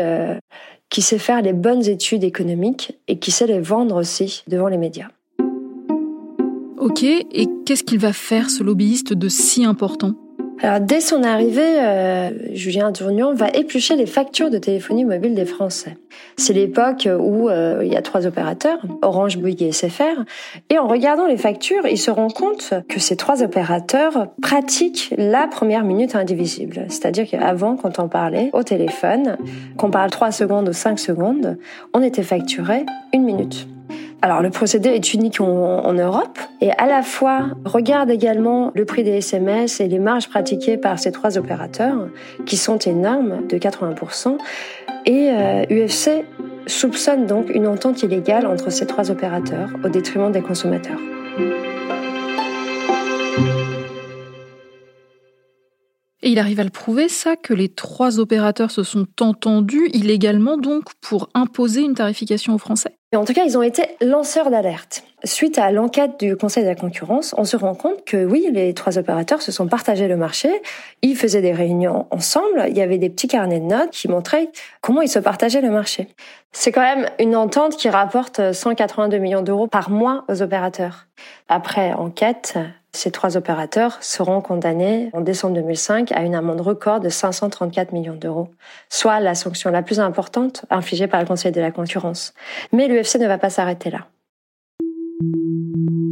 qui 0.89 1.01
sait 1.01 1.17
faire 1.17 1.41
les 1.41 1.53
bonnes 1.53 1.87
études 1.89 2.23
économiques 2.23 2.99
et 3.07 3.17
qui 3.17 3.31
sait 3.31 3.47
les 3.47 3.59
vendre 3.59 3.95
aussi 3.95 4.43
devant 4.47 4.67
les 4.67 4.77
médias. 4.77 5.07
Ok, 6.77 7.01
et 7.03 7.47
qu'est-ce 7.65 7.83
qu'il 7.83 7.99
va 7.99 8.13
faire 8.13 8.51
ce 8.51 8.61
lobbyiste 8.63 9.13
de 9.13 9.27
si 9.27 9.65
important? 9.65 10.13
Alors, 10.63 10.79
dès 10.79 11.01
son 11.01 11.23
arrivée, 11.23 11.81
euh, 11.81 12.29
Julien 12.53 12.93
Tournion 12.93 13.33
va 13.33 13.49
éplucher 13.49 13.97
les 13.97 14.05
factures 14.05 14.49
de 14.49 14.57
téléphonie 14.57 15.03
mobile 15.03 15.35
des 15.35 15.43
Français. 15.43 15.97
C'est 16.37 16.53
l'époque 16.53 17.05
où 17.05 17.49
euh, 17.49 17.81
il 17.83 17.91
y 17.91 17.97
a 17.97 18.01
trois 18.01 18.25
opérateurs, 18.25 18.79
Orange, 19.01 19.39
Bouygues 19.39 19.61
et 19.61 19.71
SFR, 19.73 20.23
et 20.69 20.79
en 20.79 20.87
regardant 20.87 21.27
les 21.27 21.35
factures, 21.35 21.85
il 21.85 21.97
se 21.97 22.11
rend 22.11 22.29
compte 22.29 22.73
que 22.87 23.01
ces 23.01 23.17
trois 23.17 23.43
opérateurs 23.43 24.27
pratiquent 24.41 25.13
la 25.17 25.47
première 25.47 25.83
minute 25.83 26.15
indivisible. 26.15 26.85
C'est-à-dire 26.87 27.27
qu'avant, 27.29 27.75
quand 27.75 27.99
on 27.99 28.07
parlait 28.07 28.49
au 28.53 28.63
téléphone, 28.63 29.37
qu'on 29.75 29.91
parle 29.91 30.11
trois 30.11 30.31
secondes 30.31 30.69
ou 30.69 30.73
cinq 30.73 30.97
secondes, 30.97 31.57
on 31.93 32.01
était 32.01 32.23
facturé 32.23 32.85
une 33.11 33.25
minute. 33.25 33.67
Alors 34.23 34.41
le 34.41 34.51
procédé 34.51 34.87
est 34.87 35.13
unique 35.13 35.41
en, 35.41 35.91
Europe 35.91 36.39
et 36.61 36.71
à 36.71 36.85
la 36.85 37.01
fois 37.01 37.47
regarde 37.65 38.09
également 38.09 38.71
le 38.73 38.85
prix 38.85 39.03
des 39.03 39.17
SMS 39.17 39.81
et 39.81 39.89
les 39.89 39.99
marges 39.99 40.29
pratiquées 40.29 40.77
par 40.77 40.97
ces 40.97 41.11
trois 41.11 41.37
opérateurs 41.37 42.07
qui 42.45 42.55
sont 42.55 42.77
énormes 42.77 43.45
de 43.47 43.57
80% 43.57 44.37
et 45.07 45.29
UFC 45.69 46.07
euh, 46.07 46.21
soupçonne 46.67 47.25
donc 47.25 47.49
une 47.49 47.67
entente 47.67 48.01
illégale 48.01 48.47
entre 48.47 48.71
ces 48.71 48.87
trois 48.87 49.11
opérateurs 49.11 49.67
au 49.83 49.89
détriment 49.89 50.31
des 50.31 50.41
consommateurs. 50.41 50.99
Il 56.33 56.39
arrive 56.39 56.59
à 56.59 56.63
le 56.63 56.71
prouver, 56.71 57.09
ça, 57.09 57.35
que 57.35 57.53
les 57.53 57.69
trois 57.69 58.19
opérateurs 58.19 58.71
se 58.71 58.81
sont 58.81 59.05
entendus 59.21 59.89
illégalement, 59.93 60.57
donc, 60.57 60.85
pour 60.99 61.29
imposer 61.35 61.81
une 61.81 61.93
tarification 61.93 62.55
aux 62.55 62.57
Français 62.57 62.97
En 63.15 63.23
tout 63.23 63.33
cas, 63.33 63.43
ils 63.45 63.55
ont 63.55 63.61
été 63.61 63.83
lanceurs 64.01 64.49
d'alerte. 64.49 65.03
Suite 65.23 65.59
à 65.59 65.71
l'enquête 65.71 66.19
du 66.19 66.35
Conseil 66.35 66.63
de 66.63 66.69
la 66.69 66.75
concurrence, 66.75 67.35
on 67.37 67.45
se 67.45 67.55
rend 67.55 67.75
compte 67.75 68.03
que 68.03 68.25
oui, 68.25 68.49
les 68.51 68.73
trois 68.73 68.97
opérateurs 68.97 69.43
se 69.43 69.51
sont 69.51 69.67
partagés 69.67 70.07
le 70.07 70.17
marché, 70.17 70.49
ils 71.03 71.15
faisaient 71.15 71.41
des 71.41 71.53
réunions 71.53 72.07
ensemble, 72.09 72.65
il 72.67 72.75
y 72.75 72.81
avait 72.81 72.97
des 72.97 73.11
petits 73.11 73.27
carnets 73.27 73.59
de 73.59 73.65
notes 73.65 73.91
qui 73.91 74.07
montraient 74.07 74.49
comment 74.81 75.03
ils 75.03 75.09
se 75.09 75.19
partageaient 75.19 75.61
le 75.61 75.69
marché. 75.69 76.07
C'est 76.51 76.71
quand 76.71 76.81
même 76.81 77.07
une 77.19 77.35
entente 77.35 77.77
qui 77.77 77.89
rapporte 77.89 78.53
182 78.53 79.19
millions 79.19 79.43
d'euros 79.43 79.67
par 79.67 79.91
mois 79.91 80.25
aux 80.29 80.41
opérateurs. 80.41 81.05
Après 81.47 81.93
enquête, 81.93 82.57
ces 82.95 83.11
trois 83.11 83.37
opérateurs 83.37 83.97
seront 84.01 84.39
condamnés 84.41 85.09
en 85.13 85.21
décembre 85.21 85.55
2005 85.55 86.11
à 86.11 86.21
une 86.21 86.35
amende 86.35 86.61
record 86.61 86.99
de 86.99 87.09
534 87.09 87.91
millions 87.91 88.15
d'euros, 88.15 88.49
soit 88.89 89.19
la 89.19 89.35
sanction 89.35 89.71
la 89.71 89.81
plus 89.81 89.99
importante 89.99 90.65
infligée 90.69 91.07
par 91.07 91.19
le 91.19 91.25
Conseil 91.25 91.51
de 91.51 91.59
la 91.59 91.71
concurrence. 91.71 92.33
Mais 92.71 92.87
l'UFC 92.87 93.15
ne 93.19 93.27
va 93.27 93.37
pas 93.37 93.49
s'arrêter 93.49 93.89
là. 93.89 94.07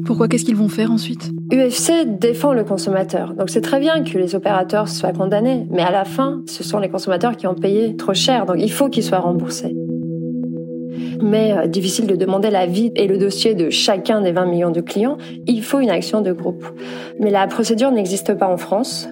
Pourquoi 0.05 0.27
Qu'est-ce 0.27 0.45
qu'ils 0.45 0.55
vont 0.55 0.69
faire 0.69 0.91
ensuite? 0.91 1.31
UFC 1.51 2.05
défend 2.05 2.53
le 2.53 2.63
consommateur. 2.63 3.33
Donc 3.35 3.49
c'est 3.49 3.61
très 3.61 3.79
bien 3.79 4.03
que 4.03 4.17
les 4.17 4.35
opérateurs 4.35 4.87
soient 4.87 5.13
condamnés, 5.13 5.67
mais 5.69 5.83
à 5.83 5.91
la 5.91 6.05
fin, 6.05 6.41
ce 6.47 6.63
sont 6.63 6.79
les 6.79 6.89
consommateurs 6.89 7.37
qui 7.37 7.45
ont 7.47 7.55
payé 7.55 7.95
trop 7.95 8.13
cher, 8.13 8.45
donc 8.45 8.57
il 8.59 8.71
faut 8.71 8.89
qu'ils 8.89 9.03
soient 9.03 9.19
remboursés 9.19 9.75
mais 11.21 11.53
euh, 11.53 11.67
difficile 11.67 12.07
de 12.07 12.15
demander 12.15 12.49
l'avis 12.49 12.91
et 12.95 13.07
le 13.07 13.17
dossier 13.17 13.53
de 13.53 13.69
chacun 13.69 14.21
des 14.21 14.31
20 14.31 14.45
millions 14.45 14.71
de 14.71 14.81
clients, 14.81 15.17
il 15.47 15.63
faut 15.63 15.79
une 15.79 15.89
action 15.89 16.21
de 16.21 16.31
groupe. 16.31 16.65
Mais 17.19 17.29
la 17.29 17.47
procédure 17.47 17.91
n'existe 17.91 18.33
pas 18.33 18.47
en 18.47 18.57
France. 18.57 19.07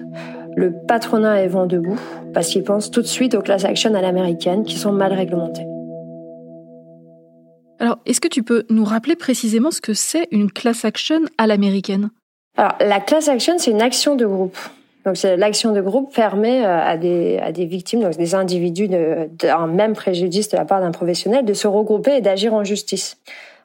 Le 0.56 0.72
patronat 0.86 1.42
est 1.42 1.48
vent 1.48 1.66
debout 1.66 2.00
parce 2.34 2.48
qu'il 2.48 2.64
pense 2.64 2.90
tout 2.90 3.02
de 3.02 3.06
suite 3.06 3.34
aux 3.34 3.42
class 3.42 3.64
action 3.64 3.94
à 3.94 4.00
l'américaine 4.00 4.64
qui 4.64 4.76
sont 4.76 4.92
mal 4.92 5.12
réglementées. 5.12 5.66
Alors, 7.78 7.98
est-ce 8.04 8.20
que 8.20 8.28
tu 8.28 8.42
peux 8.42 8.64
nous 8.68 8.84
rappeler 8.84 9.16
précisément 9.16 9.70
ce 9.70 9.80
que 9.80 9.94
c'est 9.94 10.28
une 10.30 10.52
class 10.52 10.84
action 10.84 11.20
à 11.38 11.46
l'américaine? 11.46 12.10
Alors, 12.56 12.74
la 12.80 13.00
class 13.00 13.28
action, 13.28 13.54
c'est 13.56 13.70
une 13.70 13.80
action 13.80 14.16
de 14.16 14.26
groupe. 14.26 14.58
Donc 15.04 15.16
l'action 15.22 15.72
de 15.72 15.80
groupe 15.80 16.14
permet 16.14 16.64
euh, 16.64 16.78
à 16.78 16.96
des, 16.96 17.38
à 17.38 17.52
des 17.52 17.64
victimes, 17.64 18.00
donc 18.00 18.16
des 18.16 18.34
individus 18.34 18.88
d'un 18.88 19.66
même 19.66 19.94
préjudice 19.94 20.48
de 20.48 20.56
la 20.56 20.64
part 20.64 20.80
d'un 20.80 20.90
professionnel, 20.90 21.44
de 21.44 21.54
se 21.54 21.66
regrouper 21.66 22.16
et 22.16 22.20
d'agir 22.20 22.54
en 22.54 22.64
justice. 22.64 23.18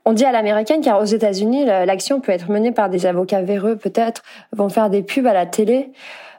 On 0.06 0.14
dit 0.14 0.26
à 0.26 0.32
l'américaine 0.32 0.82
car 0.82 1.02
aux 1.02 1.06
États-Unis, 1.06 1.66
l'action 1.66 2.22
peut 2.22 2.32
être 2.32 2.52
menée 2.52 2.72
par 2.72 2.90
des 2.90 3.08
avocats 3.08 3.42
véreux, 3.42 3.76
peut-être 3.76 4.22
vont 4.54 4.70
faire 4.70 4.90
des 4.90 5.02
pubs 5.02 5.26
à 5.26 5.34
la 5.34 5.48
télé 5.48 5.90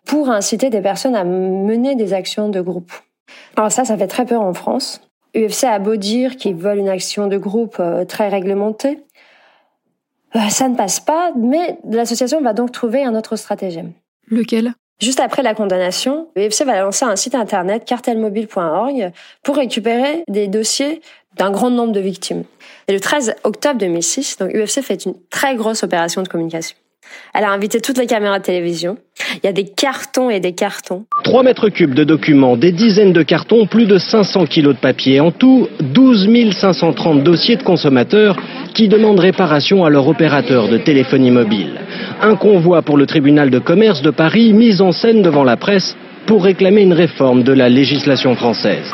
pour 0.04 0.30
inciter 0.30 0.70
des 0.70 0.80
personnes 0.80 1.16
à 1.16 1.24
mener 1.24 1.96
des 1.96 2.12
actions 2.12 2.48
de 2.48 2.60
groupe. 2.60 2.92
Alors 3.56 3.72
ça, 3.72 3.84
ça 3.84 3.96
fait 3.96 4.06
très 4.06 4.24
peur 4.24 4.42
en 4.42 4.54
France. 4.54 5.00
UFC 5.34 5.64
a 5.64 5.80
beau 5.80 5.96
dire 5.96 6.36
qu'ils 6.36 6.54
veulent 6.54 6.78
une 6.78 6.88
action 6.88 7.26
de 7.26 7.36
groupe 7.36 7.76
euh, 7.80 8.04
très 8.04 8.28
réglementée, 8.28 9.00
euh, 10.34 10.48
ça 10.50 10.68
ne 10.68 10.76
passe 10.76 11.00
pas, 11.00 11.32
mais 11.36 11.78
l'association 11.88 12.40
va 12.40 12.52
donc 12.52 12.72
trouver 12.72 13.04
un 13.04 13.14
autre 13.14 13.36
stratagème. 13.36 13.92
Lequel? 14.28 14.72
Juste 15.00 15.20
après 15.20 15.42
la 15.42 15.54
condamnation, 15.54 16.28
l'UFC 16.36 16.64
va 16.64 16.80
lancer 16.80 17.04
un 17.04 17.16
site 17.16 17.34
internet 17.34 17.84
cartelmobile.org 17.84 19.12
pour 19.42 19.56
récupérer 19.56 20.24
des 20.26 20.48
dossiers 20.48 21.02
d'un 21.36 21.50
grand 21.50 21.70
nombre 21.70 21.92
de 21.92 22.00
victimes. 22.00 22.44
Et 22.88 22.92
le 22.92 23.00
13 23.00 23.34
octobre 23.44 23.78
2006, 23.78 24.38
donc 24.38 24.54
UFC 24.54 24.80
fait 24.80 25.04
une 25.04 25.14
très 25.28 25.54
grosse 25.54 25.82
opération 25.82 26.22
de 26.22 26.28
communication. 26.28 26.76
Elle 27.34 27.44
a 27.44 27.50
invité 27.50 27.80
toutes 27.80 27.98
les 27.98 28.06
caméras 28.06 28.38
de 28.38 28.44
télévision. 28.44 28.96
Il 29.34 29.46
y 29.46 29.48
a 29.48 29.52
des 29.52 29.64
cartons 29.64 30.30
et 30.30 30.40
des 30.40 30.52
cartons. 30.52 31.04
3 31.24 31.42
mètres 31.42 31.68
cubes 31.68 31.94
de 31.94 32.04
documents, 32.04 32.56
des 32.56 32.72
dizaines 32.72 33.12
de 33.12 33.22
cartons, 33.22 33.66
plus 33.66 33.86
de 33.86 33.98
500 33.98 34.46
kilos 34.46 34.74
de 34.74 34.80
papier. 34.80 35.20
En 35.20 35.30
tout, 35.30 35.68
12 35.80 36.28
530 36.52 37.22
dossiers 37.22 37.56
de 37.56 37.62
consommateurs 37.62 38.36
qui 38.74 38.88
demandent 38.88 39.20
réparation 39.20 39.84
à 39.84 39.90
leur 39.90 40.08
opérateur 40.08 40.68
de 40.68 40.78
téléphonie 40.78 41.30
mobile. 41.30 41.80
Un 42.20 42.36
convoi 42.36 42.82
pour 42.82 42.96
le 42.96 43.06
tribunal 43.06 43.50
de 43.50 43.58
commerce 43.58 44.02
de 44.02 44.10
Paris 44.10 44.52
mis 44.52 44.80
en 44.80 44.92
scène 44.92 45.22
devant 45.22 45.44
la 45.44 45.56
presse 45.56 45.96
pour 46.26 46.44
réclamer 46.44 46.82
une 46.82 46.92
réforme 46.92 47.42
de 47.42 47.52
la 47.52 47.68
législation 47.68 48.34
française. 48.34 48.92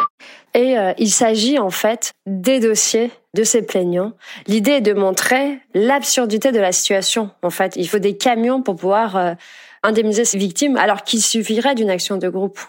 Et 0.55 0.77
euh, 0.77 0.93
il 0.99 1.11
s'agit 1.11 1.59
en 1.59 1.71
fait 1.71 2.13
des 2.27 2.61
dossiers 2.61 3.11
de 3.35 3.45
ces 3.45 3.63
plaignants. 3.63 4.13
L'idée 4.47 4.73
est 4.73 4.81
de 4.83 4.93
montrer 4.93 5.59
l'absurdité 5.75 6.53
de 6.53 6.61
la 6.61 6.73
situation. 6.73 7.31
En 7.43 7.51
fait, 7.51 7.77
il 7.77 7.89
faut 7.89 7.99
des 7.99 8.17
camions 8.17 8.63
pour 8.63 8.77
pouvoir 8.77 9.17
euh, 9.17 9.35
indemniser 9.83 10.25
ces 10.25 10.39
victimes 10.39 10.77
alors 10.77 11.05
qu'il 11.05 11.23
suffirait 11.23 11.75
d'une 11.75 11.91
action 11.91 12.19
de 12.19 12.29
groupe. 12.29 12.61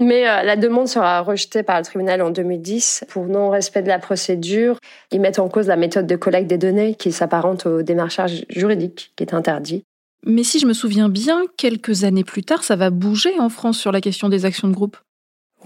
Mais 0.00 0.26
euh, 0.26 0.42
la 0.42 0.56
demande 0.56 0.88
sera 0.88 1.20
rejetée 1.20 1.62
par 1.62 1.78
le 1.78 1.84
tribunal 1.84 2.22
en 2.22 2.30
2010 2.30 3.04
pour 3.08 3.26
non-respect 3.26 3.82
de 3.82 3.88
la 3.88 3.98
procédure. 3.98 4.78
Ils 5.12 5.20
mettent 5.20 5.38
en 5.38 5.48
cause 5.50 5.66
la 5.66 5.76
méthode 5.76 6.06
de 6.06 6.16
collecte 6.16 6.48
des 6.48 6.56
données 6.56 6.94
qui 6.94 7.12
s'apparente 7.12 7.66
au 7.66 7.82
démarchage 7.82 8.46
juridique 8.48 9.12
qui 9.16 9.24
est 9.24 9.34
interdit. 9.34 9.84
Mais 10.24 10.42
si 10.42 10.58
je 10.58 10.66
me 10.66 10.72
souviens 10.72 11.10
bien, 11.10 11.42
quelques 11.58 12.04
années 12.04 12.24
plus 12.24 12.44
tard, 12.44 12.64
ça 12.64 12.76
va 12.76 12.88
bouger 12.88 13.38
en 13.38 13.50
France 13.50 13.78
sur 13.78 13.92
la 13.92 14.00
question 14.00 14.30
des 14.30 14.46
actions 14.46 14.68
de 14.68 14.74
groupe. 14.74 14.96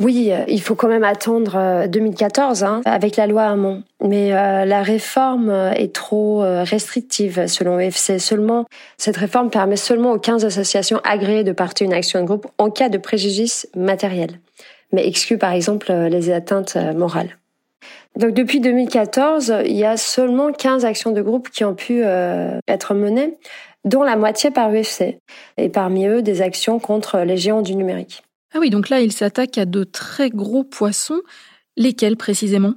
Oui, 0.00 0.32
euh, 0.32 0.44
il 0.48 0.60
faut 0.60 0.74
quand 0.74 0.88
même 0.88 1.04
attendre 1.04 1.86
2014 1.86 2.62
euh, 2.62 2.66
hein, 2.66 2.82
avec 2.84 3.16
la 3.16 3.26
loi 3.26 3.44
Hamon. 3.44 3.84
Mais 4.02 4.34
euh, 4.34 4.64
la 4.64 4.82
réforme 4.82 5.50
est 5.50 5.94
trop 5.94 6.40
restrictive 6.40 7.46
selon 7.46 7.76
l'UFC. 7.76 8.18
Seulement, 8.18 8.64
cette 8.98 9.16
réforme 9.16 9.50
permet 9.50 9.76
seulement 9.76 10.12
aux 10.12 10.18
15 10.18 10.44
associations 10.44 11.00
agréées 11.04 11.44
de 11.44 11.52
porter 11.52 11.84
une 11.84 11.94
action 11.94 12.20
de 12.20 12.26
groupe 12.26 12.46
en 12.58 12.70
cas 12.70 12.88
de 12.88 12.98
préjudice 12.98 13.68
matériel, 13.76 14.40
mais 14.92 15.06
exclut 15.06 15.38
par 15.38 15.52
exemple 15.52 15.92
les 15.92 16.30
atteintes 16.30 16.76
morales. 16.94 17.38
Donc 18.16 18.34
depuis 18.34 18.60
2014, 18.60 19.54
il 19.64 19.76
y 19.76 19.84
a 19.84 19.96
seulement 19.96 20.52
15 20.52 20.84
actions 20.84 21.12
de 21.12 21.22
groupe 21.22 21.50
qui 21.50 21.64
ont 21.64 21.74
pu 21.74 22.02
être 22.02 22.94
menées, 22.94 23.34
dont 23.84 24.02
la 24.02 24.16
moitié 24.16 24.50
par 24.50 24.70
UFC, 24.70 25.18
et 25.56 25.68
parmi 25.68 26.06
eux 26.06 26.22
des 26.22 26.42
actions 26.42 26.78
contre 26.78 27.20
les 27.20 27.36
géants 27.36 27.62
du 27.62 27.74
numérique. 27.74 28.22
Ah 28.56 28.60
oui, 28.60 28.70
donc 28.70 28.88
là, 28.88 29.00
il 29.00 29.10
s'attaque 29.10 29.58
à 29.58 29.64
de 29.64 29.82
très 29.82 30.30
gros 30.30 30.62
poissons. 30.62 31.20
Lesquels 31.76 32.16
précisément? 32.16 32.74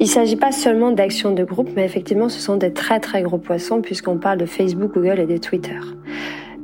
Il 0.00 0.06
ne 0.06 0.06
s'agit 0.06 0.36
pas 0.36 0.50
seulement 0.50 0.92
d'actions 0.92 1.34
de 1.34 1.44
groupe, 1.44 1.68
mais 1.76 1.84
effectivement, 1.84 2.30
ce 2.30 2.40
sont 2.40 2.56
des 2.56 2.72
très 2.72 3.00
très 3.00 3.20
gros 3.20 3.36
poissons 3.36 3.82
puisqu'on 3.82 4.16
parle 4.16 4.38
de 4.38 4.46
Facebook, 4.46 4.94
Google 4.94 5.20
et 5.20 5.26
de 5.26 5.36
Twitter. 5.36 5.78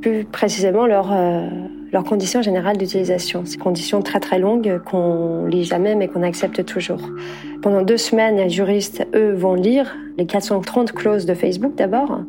Plus 0.01 0.25
précisément, 0.25 0.87
leur, 0.87 1.13
euh, 1.13 1.47
leurs 1.91 2.03
conditions 2.03 2.41
générales 2.41 2.77
d'utilisation. 2.77 3.45
Ces 3.45 3.59
conditions 3.59 4.01
très 4.01 4.19
très 4.19 4.39
longues 4.39 4.81
qu'on 4.83 5.45
lit 5.45 5.65
jamais 5.65 5.93
mais 5.93 6.07
qu'on 6.07 6.23
accepte 6.23 6.65
toujours. 6.65 7.11
Pendant 7.61 7.83
deux 7.83 7.97
semaines, 7.97 8.37
les 8.37 8.49
juristes, 8.49 9.07
eux, 9.13 9.33
vont 9.33 9.53
lire 9.53 9.95
les 10.17 10.25
430 10.25 10.93
clauses 10.93 11.27
de 11.27 11.35
Facebook 11.35 11.75
d'abord 11.75 12.21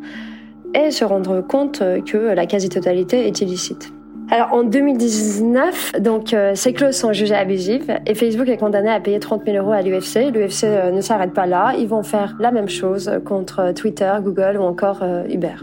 et 0.74 0.90
se 0.90 1.06
rendre 1.06 1.40
compte 1.40 1.82
que 2.04 2.18
la 2.18 2.44
quasi-totalité 2.44 3.26
est 3.26 3.40
illicite. 3.40 3.94
Alors 4.32 4.52
en 4.52 4.62
2019, 4.62 5.94
donc 5.98 6.32
euh, 6.32 6.52
ces 6.54 6.72
clauses 6.72 6.94
sont 6.94 7.12
jugées 7.12 7.34
abusives 7.34 7.90
et 8.06 8.14
Facebook 8.14 8.48
est 8.48 8.58
condamné 8.58 8.88
à 8.88 9.00
payer 9.00 9.18
30 9.18 9.42
000 9.44 9.56
euros 9.56 9.72
à 9.72 9.82
l'UFC. 9.82 10.30
L'UFC 10.32 10.64
euh, 10.64 10.92
ne 10.92 11.00
s'arrête 11.00 11.32
pas 11.32 11.46
là, 11.46 11.74
ils 11.76 11.88
vont 11.88 12.04
faire 12.04 12.36
la 12.38 12.52
même 12.52 12.68
chose 12.68 13.10
contre 13.24 13.72
Twitter, 13.72 14.12
Google 14.22 14.56
ou 14.56 14.62
encore 14.62 15.00
euh, 15.02 15.24
Uber. 15.28 15.56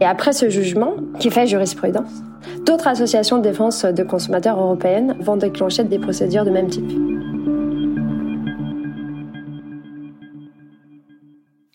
Et 0.00 0.06
après 0.06 0.32
ce 0.32 0.48
jugement, 0.48 0.94
qui 1.18 1.30
fait 1.30 1.46
jurisprudence, 1.46 2.22
d'autres 2.64 2.88
associations 2.88 3.36
de 3.36 3.42
défense 3.42 3.84
de 3.84 4.02
consommateurs 4.02 4.58
européennes 4.58 5.14
vont 5.20 5.36
déclencher 5.36 5.84
des 5.84 5.98
procédures 5.98 6.46
de 6.46 6.50
même 6.50 6.68
type. 6.68 6.90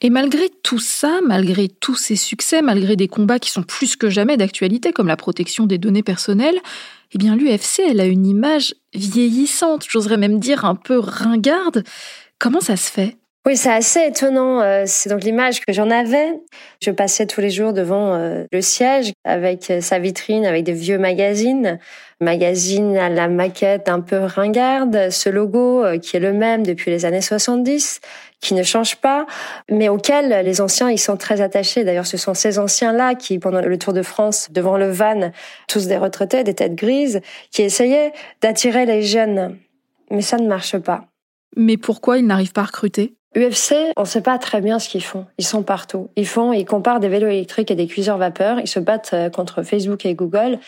Et 0.03 0.09
malgré 0.09 0.49
tout 0.63 0.79
ça, 0.79 1.19
malgré 1.25 1.69
tous 1.69 1.95
ces 1.95 2.15
succès, 2.15 2.63
malgré 2.63 2.95
des 2.95 3.07
combats 3.07 3.37
qui 3.37 3.51
sont 3.51 3.61
plus 3.61 3.95
que 3.95 4.09
jamais 4.09 4.35
d'actualité, 4.35 4.91
comme 4.91 5.07
la 5.07 5.15
protection 5.15 5.67
des 5.67 5.77
données 5.77 6.01
personnelles, 6.01 6.59
eh 7.13 7.17
bien 7.19 7.35
l'UFC, 7.35 7.81
elle 7.87 7.99
a 7.99 8.05
une 8.05 8.25
image 8.25 8.73
vieillissante, 8.95 9.85
j'oserais 9.87 10.17
même 10.17 10.39
dire 10.39 10.65
un 10.65 10.75
peu 10.75 10.97
ringarde. 10.97 11.83
Comment 12.39 12.61
ça 12.61 12.77
se 12.77 12.89
fait? 12.89 13.20
Oui, 13.47 13.57
c'est 13.57 13.71
assez 13.71 14.05
étonnant. 14.05 14.61
Euh, 14.61 14.83
c'est 14.85 15.09
donc 15.09 15.23
l'image 15.23 15.61
que 15.61 15.73
j'en 15.73 15.89
avais. 15.89 16.39
Je 16.79 16.91
passais 16.91 17.25
tous 17.25 17.41
les 17.41 17.49
jours 17.49 17.73
devant 17.73 18.13
euh, 18.13 18.43
le 18.51 18.61
siège 18.61 19.13
avec 19.23 19.71
euh, 19.71 19.81
sa 19.81 19.97
vitrine, 19.97 20.45
avec 20.45 20.63
des 20.63 20.73
vieux 20.73 20.99
magazines, 20.99 21.79
magazines 22.19 22.95
à 22.97 23.09
la 23.09 23.27
maquette 23.27 23.89
un 23.89 23.99
peu 23.99 24.19
ringarde, 24.19 25.09
ce 25.09 25.27
logo 25.27 25.83
qui 26.03 26.17
est 26.17 26.19
le 26.19 26.33
même 26.33 26.63
depuis 26.63 26.91
les 26.91 27.03
années 27.03 27.21
70, 27.21 27.99
qui 28.41 28.53
ne 28.53 28.61
change 28.61 28.97
pas, 28.97 29.25
mais 29.71 29.89
auquel 29.89 30.45
les 30.45 30.61
anciens 30.61 30.91
ils 30.91 30.99
sont 30.99 31.17
très 31.17 31.41
attachés. 31.41 31.83
D'ailleurs, 31.83 32.05
ce 32.05 32.17
sont 32.17 32.35
ces 32.35 32.59
anciens-là 32.59 33.15
qui, 33.15 33.39
pendant 33.39 33.61
le 33.61 33.77
Tour 33.79 33.93
de 33.93 34.03
France, 34.03 34.49
devant 34.51 34.77
le 34.77 34.91
van, 34.91 35.31
tous 35.67 35.87
des 35.87 35.97
retraités, 35.97 36.43
des 36.43 36.53
têtes 36.53 36.75
grises, 36.75 37.21
qui 37.49 37.63
essayaient 37.63 38.13
d'attirer 38.41 38.85
les 38.85 39.01
jeunes. 39.01 39.57
Mais 40.11 40.21
ça 40.21 40.37
ne 40.37 40.47
marche 40.47 40.77
pas. 40.77 41.05
Mais 41.55 41.77
pourquoi 41.77 42.19
ils 42.19 42.25
n'arrivent 42.27 42.53
pas 42.53 42.61
à 42.61 42.65
recruter? 42.65 43.15
UFC, 43.33 43.93
on 43.95 44.03
sait 44.03 44.21
pas 44.21 44.37
très 44.37 44.59
bien 44.59 44.77
ce 44.77 44.89
qu'ils 44.89 45.03
font. 45.03 45.25
Ils 45.37 45.45
sont 45.45 45.63
partout. 45.63 46.09
Ils 46.17 46.27
font, 46.27 46.51
ils 46.51 46.65
comparent 46.65 46.99
des 46.99 47.07
vélos 47.07 47.29
électriques 47.29 47.71
et 47.71 47.75
des 47.75 47.87
cuiseurs 47.87 48.17
vapeur. 48.17 48.59
Ils 48.59 48.67
se 48.67 48.79
battent 48.79 49.11
euh, 49.13 49.29
contre 49.29 49.63
Facebook 49.63 50.05
et 50.05 50.15
Google. 50.15 50.59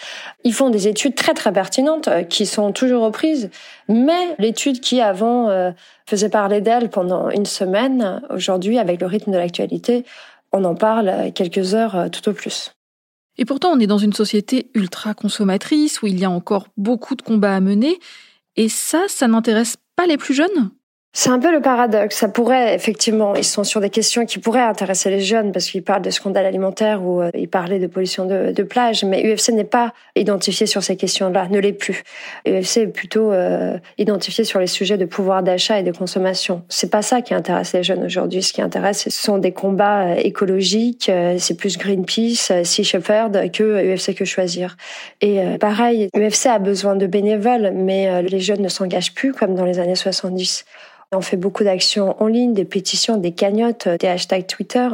Ils 0.46 0.54
font 0.54 0.70
des 0.70 0.88
études 0.88 1.16
très 1.16 1.34
très 1.34 1.52
pertinentes 1.52 2.08
euh, 2.08 2.24
qui 2.24 2.46
sont 2.46 2.72
toujours 2.72 3.04
reprises. 3.04 3.50
Mais 3.90 4.36
l'étude 4.40 4.80
qui 4.80 5.02
avant 5.02 5.50
euh, 5.50 5.72
faisait 6.06 6.30
parler 6.30 6.62
d'elle 6.62 6.90
pendant 6.90 7.30
une 7.30 7.46
semaine, 7.46 8.22
aujourd'hui 8.30 8.80
avec 8.80 9.02
le 9.02 9.08
rythme 9.08 9.32
de 9.32 9.38
l'actualité, 9.38 10.06
on 10.54 10.64
en 10.64 10.76
parle 10.76 11.34
quelques 11.34 11.74
heures 11.74 12.10
tout 12.12 12.30
au 12.30 12.34
plus. 12.34 12.72
Et 13.38 13.44
pourtant, 13.44 13.72
on 13.72 13.80
est 13.80 13.88
dans 13.88 13.98
une 13.98 14.14
société 14.14 14.70
ultra 14.74 15.14
consommatrice 15.14 16.02
où 16.02 16.08
il 16.08 16.18
y 16.18 16.24
a 16.24 16.30
encore 16.30 16.68
beaucoup 16.78 17.16
de 17.16 17.24
combats 17.24 17.56
à 17.56 17.60
mener. 17.60 18.00
Et 18.56 18.70
ça, 18.70 19.04
ça 19.08 19.28
n'intéresse 19.28 19.76
pas 19.96 20.06
les 20.06 20.18
plus 20.18 20.34
jeunes? 20.34 20.70
C'est 21.16 21.30
un 21.30 21.38
peu 21.38 21.52
le 21.52 21.62
paradoxe. 21.62 22.16
Ça 22.16 22.28
pourrait, 22.28 22.74
effectivement, 22.74 23.36
ils 23.36 23.44
sont 23.44 23.64
sur 23.64 23.80
des 23.80 23.92
questions 23.92 24.26
qui 24.26 24.40
pourraient 24.40 24.62
intéresser 24.62 25.12
les 25.12 25.20
jeunes 25.20 25.52
parce 25.52 25.70
qu'ils 25.70 25.84
parlent 25.84 26.02
de 26.02 26.10
scandales 26.10 26.48
alimentaires 26.48 27.04
ou 27.04 27.22
euh, 27.22 27.30
ils 27.36 27.48
parlaient 27.48 27.78
de 27.78 27.86
pollution 27.86 28.26
de, 28.26 28.52
de 28.52 28.64
plage. 28.64 29.04
Mais 29.04 29.24
UFC 29.24 29.50
n'est 29.50 29.64
pas 29.64 29.94
identifié 30.16 30.66
sur 30.66 30.82
ces 30.82 30.98
questions-là, 30.98 31.50
ne 31.50 31.60
l'est 31.60 31.74
plus. 31.74 32.04
UFC 32.48 32.78
est 32.78 32.88
plutôt 32.88 33.32
euh, 33.32 33.78
identifié 34.00 34.44
sur 34.44 34.60
les 34.60 34.66
sujets 34.66 34.98
de 34.98 35.06
pouvoir 35.06 35.44
d'achat 35.44 35.80
et 35.80 35.84
de 35.84 35.92
consommation. 35.92 36.64
C'est 36.68 36.90
pas 36.90 37.04
ça 37.04 37.22
qui 37.22 37.36
intéresse 37.36 37.74
les 37.74 37.84
jeunes 37.84 38.04
aujourd'hui. 38.04 38.42
Ce 38.42 38.52
qui 38.52 38.64
intéresse, 38.64 39.04
ce 39.04 39.12
sont 39.12 39.38
des 39.38 39.52
combats 39.52 40.08
euh, 40.08 40.16
écologiques. 40.16 41.12
c'est 41.38 41.58
plus 41.58 41.78
Greenpeace, 41.78 42.64
Sea 42.64 42.84
Shepherd 42.84 43.52
que 43.52 43.94
UFC 43.94 44.16
que 44.16 44.26
choisir. 44.26 44.78
Et 45.22 45.40
pareil, 45.60 46.10
UFC 46.16 46.48
a 46.48 46.58
besoin 46.58 46.96
de 46.96 47.06
bénévoles, 47.06 47.72
mais 47.76 48.24
les 48.24 48.40
jeunes 48.40 48.62
ne 48.62 48.68
s'engagent 48.68 49.14
plus 49.14 49.32
comme 49.32 49.54
dans 49.54 49.66
les 49.66 49.80
années 49.80 49.96
70. 49.96 50.66
On 51.16 51.22
fait 51.22 51.38
beaucoup 51.38 51.64
d'actions 51.64 52.22
en 52.22 52.28
ligne, 52.28 52.54
des 52.54 52.66
pétitions, 52.66 53.18
des 53.18 53.32
cagnottes, 53.32 53.88
des 53.88 54.08
hashtags 54.08 54.48
Twitter. 54.48 54.88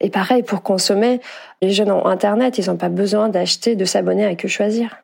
Et 0.00 0.10
pareil, 0.10 0.42
pour 0.42 0.62
consommer, 0.62 1.20
les 1.62 1.70
jeunes 1.70 1.90
ont 1.90 2.06
Internet, 2.06 2.58
ils 2.58 2.66
n'ont 2.66 2.76
pas 2.76 2.88
besoin 2.88 3.28
d'acheter, 3.28 3.76
de 3.76 3.84
s'abonner 3.84 4.24
à 4.24 4.34
Que 4.34 4.48
Choisir. 4.48 4.96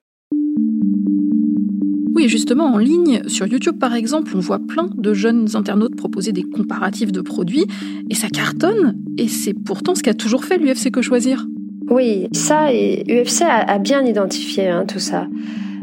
Oui, 2.15 2.29
justement, 2.29 2.67
en 2.67 2.79
ligne, 2.79 3.23
sur 3.27 3.47
YouTube 3.47 3.79
par 3.79 3.95
exemple, 3.95 4.33
on 4.35 4.41
voit 4.41 4.59
plein 4.59 4.89
de 4.95 5.15
jeunes 5.15 5.49
internautes 5.55 5.97
proposer 5.97 6.33
des 6.33 6.43
comparatifs 6.43 7.11
de 7.11 7.23
produits, 7.23 7.67
et 8.11 8.15
ça 8.15 8.29
cartonne, 8.29 8.99
et 9.17 9.29
c'est 9.29 9.55
pourtant 9.55 9.95
ce 9.95 10.03
qu'a 10.03 10.15
toujours 10.15 10.45
fait 10.45 10.59
l'UFC 10.59 10.91
Que 10.91 11.01
Choisir. 11.01 11.47
Oui, 11.91 12.29
ça, 12.33 12.73
et 12.73 13.03
UFC 13.09 13.43
a, 13.43 13.79
bien 13.79 14.05
identifié 14.05 14.69
hein, 14.69 14.85
tout 14.87 14.99
ça. 14.99 15.27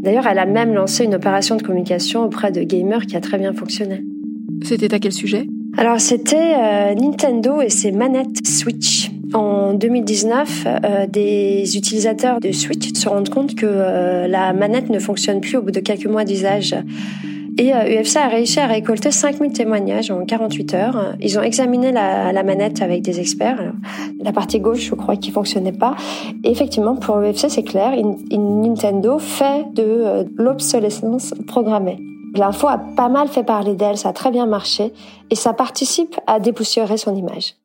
D'ailleurs, 0.01 0.27
elle 0.27 0.39
a 0.39 0.45
même 0.45 0.73
lancé 0.73 1.03
une 1.03 1.15
opération 1.15 1.55
de 1.55 1.63
communication 1.63 2.23
auprès 2.23 2.51
de 2.51 2.61
gamers 2.61 3.05
qui 3.05 3.17
a 3.17 3.21
très 3.21 3.37
bien 3.37 3.53
fonctionné. 3.53 4.03
C'était 4.63 4.93
à 4.93 4.99
quel 4.99 5.11
sujet? 5.11 5.47
Alors 5.77 5.99
c'était 6.01 6.55
euh, 6.57 6.93
Nintendo 6.95 7.61
et 7.61 7.69
ses 7.69 7.91
manettes 7.91 8.45
Switch. 8.45 9.11
En 9.33 9.73
2019, 9.73 10.65
euh, 10.65 11.07
des 11.07 11.77
utilisateurs 11.77 12.39
de 12.39 12.51
Switch 12.51 12.93
se 12.93 13.07
rendent 13.07 13.29
compte 13.29 13.55
que 13.55 13.65
euh, 13.65 14.27
la 14.27 14.53
manette 14.53 14.89
ne 14.89 14.99
fonctionne 14.99 15.39
plus 15.39 15.57
au 15.57 15.61
bout 15.61 15.71
de 15.71 15.79
quelques 15.79 16.07
mois 16.07 16.25
d'usage. 16.25 16.75
Et 17.57 17.71
UFC 17.71 18.15
a 18.15 18.29
réussi 18.29 18.59
à 18.59 18.67
récolter 18.67 19.11
5000 19.11 19.51
témoignages 19.51 20.11
en 20.11 20.25
48 20.25 20.73
heures. 20.75 21.15
Ils 21.19 21.37
ont 21.37 21.41
examiné 21.41 21.91
la, 21.91 22.43
manette 22.43 22.81
avec 22.81 23.01
des 23.01 23.19
experts. 23.19 23.73
La 24.21 24.31
partie 24.31 24.61
gauche, 24.61 24.85
je 24.85 24.95
crois, 24.95 25.17
qui 25.17 25.29
fonctionnait 25.29 25.73
pas. 25.73 25.97
Effectivement, 26.45 26.95
pour 26.95 27.17
UFC, 27.17 27.49
c'est 27.49 27.63
clair, 27.63 27.91
Nintendo 28.31 29.19
fait 29.19 29.65
de 29.73 30.25
l'obsolescence 30.37 31.33
programmée. 31.47 31.97
L'info 32.35 32.67
a 32.67 32.77
pas 32.77 33.09
mal 33.09 33.27
fait 33.27 33.43
parler 33.43 33.75
d'elle, 33.75 33.97
ça 33.97 34.09
a 34.09 34.13
très 34.13 34.31
bien 34.31 34.45
marché, 34.45 34.93
et 35.29 35.35
ça 35.35 35.53
participe 35.53 36.19
à 36.27 36.39
dépoussiérer 36.39 36.97
son 36.97 37.15
image. 37.15 37.55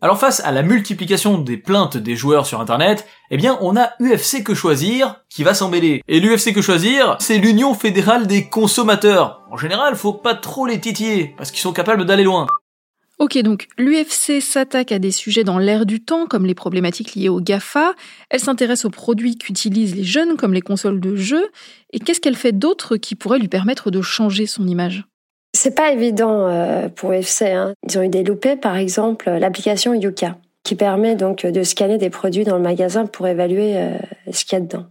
Alors 0.00 0.18
face 0.18 0.40
à 0.40 0.50
la 0.50 0.62
multiplication 0.62 1.38
des 1.38 1.56
plaintes 1.56 1.96
des 1.96 2.16
joueurs 2.16 2.46
sur 2.46 2.60
internet, 2.60 3.06
eh 3.30 3.36
bien 3.36 3.56
on 3.60 3.76
a 3.76 3.90
UFC 4.00 4.42
que 4.42 4.54
choisir 4.54 5.20
qui 5.28 5.44
va 5.44 5.54
s'embêler. 5.54 6.02
Et 6.08 6.18
l'UFC 6.18 6.52
que 6.52 6.62
choisir, 6.62 7.16
c'est 7.20 7.38
l'Union 7.38 7.74
fédérale 7.74 8.26
des 8.26 8.48
consommateurs. 8.48 9.42
En 9.50 9.56
général, 9.56 9.94
faut 9.94 10.12
pas 10.12 10.34
trop 10.34 10.66
les 10.66 10.80
titiller, 10.80 11.34
parce 11.36 11.50
qu'ils 11.50 11.60
sont 11.60 11.72
capables 11.72 12.04
d'aller 12.04 12.24
loin. 12.24 12.46
Ok, 13.22 13.38
donc 13.38 13.68
l'UFC 13.78 14.42
s'attaque 14.42 14.90
à 14.90 14.98
des 14.98 15.12
sujets 15.12 15.44
dans 15.44 15.60
l'air 15.60 15.86
du 15.86 16.02
temps, 16.02 16.26
comme 16.26 16.44
les 16.44 16.56
problématiques 16.56 17.14
liées 17.14 17.28
au 17.28 17.40
GAFA. 17.40 17.92
Elle 18.30 18.40
s'intéresse 18.40 18.84
aux 18.84 18.90
produits 18.90 19.38
qu'utilisent 19.38 19.94
les 19.94 20.02
jeunes, 20.02 20.36
comme 20.36 20.52
les 20.52 20.60
consoles 20.60 20.98
de 20.98 21.14
jeux. 21.14 21.48
Et 21.92 22.00
qu'est-ce 22.00 22.20
qu'elle 22.20 22.34
fait 22.34 22.50
d'autre 22.50 22.96
qui 22.96 23.14
pourrait 23.14 23.38
lui 23.38 23.46
permettre 23.46 23.92
de 23.92 24.02
changer 24.02 24.46
son 24.46 24.66
image? 24.66 25.04
C'est 25.56 25.76
pas 25.76 25.92
évident 25.92 26.48
euh, 26.48 26.88
pour 26.88 27.12
l'UFC. 27.12 27.42
Hein. 27.42 27.74
Ils 27.88 27.96
ont 27.96 28.02
eu 28.02 28.08
des 28.08 28.24
loupés, 28.24 28.56
par 28.56 28.76
exemple, 28.76 29.30
l'application 29.30 29.94
Yuka, 29.94 30.38
qui 30.64 30.74
permet 30.74 31.14
donc 31.14 31.46
de 31.46 31.62
scanner 31.62 31.98
des 31.98 32.10
produits 32.10 32.42
dans 32.42 32.56
le 32.56 32.62
magasin 32.64 33.06
pour 33.06 33.28
évaluer 33.28 33.76
euh, 33.76 33.98
ce 34.32 34.44
qu'il 34.44 34.58
y 34.58 34.60
a 34.60 34.64
dedans. 34.64 34.86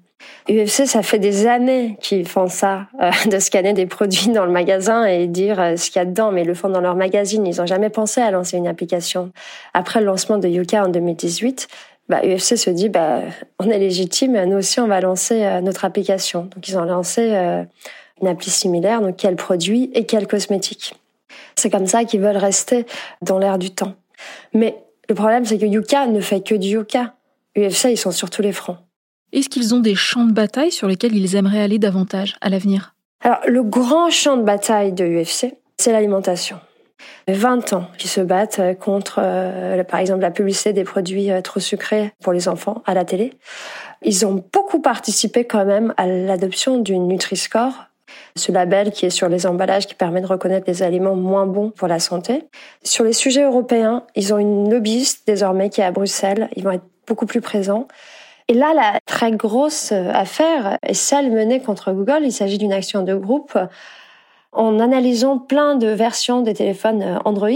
UFC, 0.49 0.85
ça 0.85 1.03
fait 1.03 1.19
des 1.19 1.47
années 1.47 1.97
qu'ils 2.01 2.27
font 2.27 2.47
ça, 2.47 2.87
euh, 3.01 3.11
de 3.29 3.39
scanner 3.39 3.73
des 3.73 3.85
produits 3.85 4.29
dans 4.29 4.45
le 4.45 4.51
magasin 4.51 5.05
et 5.05 5.27
dire 5.27 5.59
euh, 5.59 5.75
ce 5.75 5.91
qu'il 5.91 5.99
y 5.99 6.03
a 6.03 6.05
dedans, 6.05 6.31
mais 6.31 6.41
ils 6.41 6.47
le 6.47 6.53
font 6.53 6.69
dans 6.69 6.81
leur 6.81 6.95
magazine. 6.95 7.45
Ils 7.45 7.57
n'ont 7.57 7.65
jamais 7.65 7.89
pensé 7.89 8.21
à 8.21 8.31
lancer 8.31 8.57
une 8.57 8.67
application. 8.67 9.31
Après 9.73 9.99
le 9.99 10.07
lancement 10.07 10.37
de 10.37 10.47
Yuka 10.47 10.85
en 10.85 10.89
2018, 10.89 11.67
bah, 12.09 12.21
UFC 12.23 12.57
se 12.57 12.69
dit, 12.69 12.89
bah, 12.89 13.21
on 13.59 13.69
est 13.69 13.79
légitime, 13.79 14.43
nous 14.45 14.57
aussi 14.57 14.79
on 14.79 14.87
va 14.87 14.99
lancer 14.99 15.45
euh, 15.45 15.61
notre 15.61 15.85
application. 15.85 16.43
Donc 16.53 16.67
ils 16.67 16.77
ont 16.77 16.85
lancé 16.85 17.21
une 18.21 18.27
appli 18.27 18.49
similaire, 18.49 19.01
donc 19.01 19.15
quel 19.17 19.35
produit 19.35 19.91
et 19.93 20.05
quel 20.05 20.27
cosmétique. 20.27 20.95
C'est 21.55 21.69
comme 21.69 21.87
ça 21.87 22.03
qu'ils 22.03 22.21
veulent 22.21 22.37
rester 22.37 22.85
dans 23.21 23.37
l'air 23.37 23.57
du 23.57 23.71
temps. 23.71 23.93
Mais 24.53 24.75
le 25.09 25.15
problème, 25.15 25.45
c'est 25.45 25.57
que 25.57 25.65
Yuka 25.65 26.07
ne 26.07 26.21
fait 26.21 26.41
que 26.41 26.55
du 26.55 26.69
Yuka. 26.69 27.13
UFC, 27.57 27.85
ils 27.85 27.97
sont 27.97 28.11
sur 28.11 28.29
tous 28.29 28.41
les 28.41 28.53
fronts. 28.53 28.77
Est-ce 29.33 29.47
qu'ils 29.47 29.73
ont 29.73 29.79
des 29.79 29.95
champs 29.95 30.25
de 30.25 30.33
bataille 30.33 30.71
sur 30.71 30.87
lesquels 30.87 31.15
ils 31.15 31.35
aimeraient 31.35 31.61
aller 31.61 31.79
davantage 31.79 32.35
à 32.41 32.49
l'avenir? 32.49 32.95
Alors, 33.21 33.39
le 33.47 33.63
grand 33.63 34.09
champ 34.09 34.35
de 34.35 34.43
bataille 34.43 34.91
de 34.91 35.05
l'UFC, 35.05 35.53
c'est 35.77 35.91
l'alimentation. 35.91 36.59
20 37.27 37.73
ans 37.73 37.85
qui 37.97 38.07
se 38.07 38.19
battent 38.21 38.61
contre, 38.79 39.19
euh, 39.23 39.83
par 39.83 39.99
exemple, 39.99 40.21
la 40.21 40.31
publicité 40.31 40.73
des 40.73 40.83
produits 40.83 41.31
euh, 41.31 41.41
trop 41.41 41.59
sucrés 41.59 42.13
pour 42.21 42.33
les 42.33 42.47
enfants 42.47 42.83
à 42.85 42.93
la 42.93 43.05
télé. 43.05 43.33
Ils 44.03 44.25
ont 44.25 44.43
beaucoup 44.51 44.81
participé 44.81 45.45
quand 45.45 45.65
même 45.65 45.93
à 45.97 46.07
l'adoption 46.07 46.79
du 46.79 46.97
Nutri-Score, 46.97 47.85
ce 48.35 48.51
label 48.51 48.91
qui 48.91 49.05
est 49.05 49.11
sur 49.11 49.29
les 49.29 49.45
emballages 49.45 49.87
qui 49.87 49.95
permet 49.95 50.21
de 50.21 50.27
reconnaître 50.27 50.65
les 50.67 50.83
aliments 50.83 51.15
moins 51.15 51.45
bons 51.45 51.69
pour 51.69 51.87
la 51.87 51.99
santé. 51.99 52.43
Sur 52.83 53.03
les 53.03 53.13
sujets 53.13 53.43
européens, 53.43 54.03
ils 54.15 54.33
ont 54.33 54.37
une 54.37 54.69
lobbyiste 54.69 55.25
désormais 55.25 55.69
qui 55.69 55.81
est 55.81 55.85
à 55.85 55.91
Bruxelles. 55.91 56.49
Ils 56.55 56.63
vont 56.63 56.71
être 56.71 56.85
beaucoup 57.07 57.25
plus 57.25 57.41
présents. 57.41 57.87
Et 58.51 58.53
là, 58.53 58.73
la 58.73 58.99
très 59.05 59.31
grosse 59.31 59.93
affaire 59.93 60.77
est 60.83 60.93
celle 60.93 61.31
menée 61.31 61.61
contre 61.61 61.93
Google. 61.93 62.23
Il 62.23 62.33
s'agit 62.33 62.57
d'une 62.57 62.73
action 62.73 63.01
de 63.01 63.15
groupe. 63.15 63.57
En 64.51 64.77
analysant 64.81 65.37
plein 65.37 65.75
de 65.75 65.87
versions 65.87 66.41
des 66.41 66.53
téléphones 66.53 67.21
Android, 67.23 67.47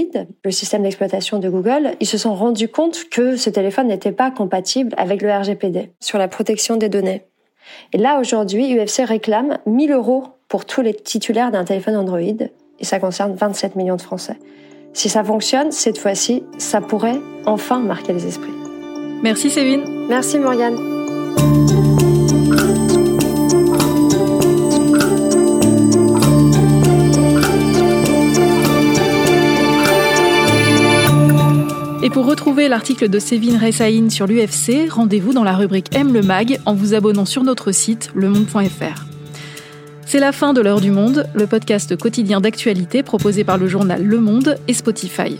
le 0.45 0.51
système 0.51 0.83
d'exploitation 0.83 1.39
de 1.39 1.49
Google, 1.49 1.95
ils 1.99 2.07
se 2.07 2.17
sont 2.17 2.33
rendus 2.33 2.69
compte 2.69 3.09
que 3.11 3.35
ce 3.35 3.49
téléphone 3.49 3.87
n'était 3.87 4.13
pas 4.13 4.31
compatible 4.31 4.93
avec 4.95 5.21
le 5.21 5.29
RGPD 5.33 5.91
sur 5.99 6.17
la 6.17 6.29
protection 6.29 6.77
des 6.77 6.87
données. 6.87 7.25
Et 7.91 7.97
là, 7.97 8.17
aujourd'hui, 8.21 8.73
UFC 8.79 9.03
réclame 9.05 9.57
1000 9.65 9.91
euros 9.91 10.23
pour 10.47 10.63
tous 10.63 10.79
les 10.79 10.93
titulaires 10.93 11.51
d'un 11.51 11.65
téléphone 11.65 11.97
Android, 11.97 12.19
et 12.21 12.85
ça 12.85 12.99
concerne 12.99 13.33
27 13.33 13.75
millions 13.75 13.97
de 13.97 14.01
Français. 14.01 14.39
Si 14.93 15.09
ça 15.09 15.25
fonctionne, 15.25 15.73
cette 15.73 15.97
fois-ci, 15.97 16.45
ça 16.57 16.79
pourrait 16.79 17.19
enfin 17.45 17.79
marquer 17.79 18.13
les 18.13 18.25
esprits. 18.27 18.54
Merci 19.25 19.49
Sévine. 19.49 19.83
Merci 20.07 20.37
Morgane. 20.37 20.75
Et 32.03 32.11
pour 32.11 32.27
retrouver 32.27 32.67
l'article 32.67 33.09
de 33.09 33.17
Sévine 33.17 33.57
Ressaïn 33.57 34.11
sur 34.11 34.27
l'UFC, 34.27 34.91
rendez-vous 34.91 35.33
dans 35.33 35.43
la 35.43 35.55
rubrique 35.55 35.95
M 35.95 36.13
le 36.13 36.21
Mag 36.21 36.59
en 36.67 36.75
vous 36.75 36.93
abonnant 36.93 37.25
sur 37.25 37.43
notre 37.43 37.71
site 37.71 38.11
lemonde.fr. 38.13 39.05
C'est 40.05 40.19
la 40.19 40.33
fin 40.33 40.53
de 40.53 40.61
l'heure 40.61 40.81
du 40.81 40.91
monde, 40.91 41.25
le 41.33 41.47
podcast 41.47 41.97
quotidien 41.97 42.41
d'actualité 42.41 43.01
proposé 43.01 43.43
par 43.43 43.57
le 43.57 43.67
journal 43.67 44.03
Le 44.03 44.19
Monde 44.19 44.59
et 44.67 44.73
Spotify. 44.73 45.39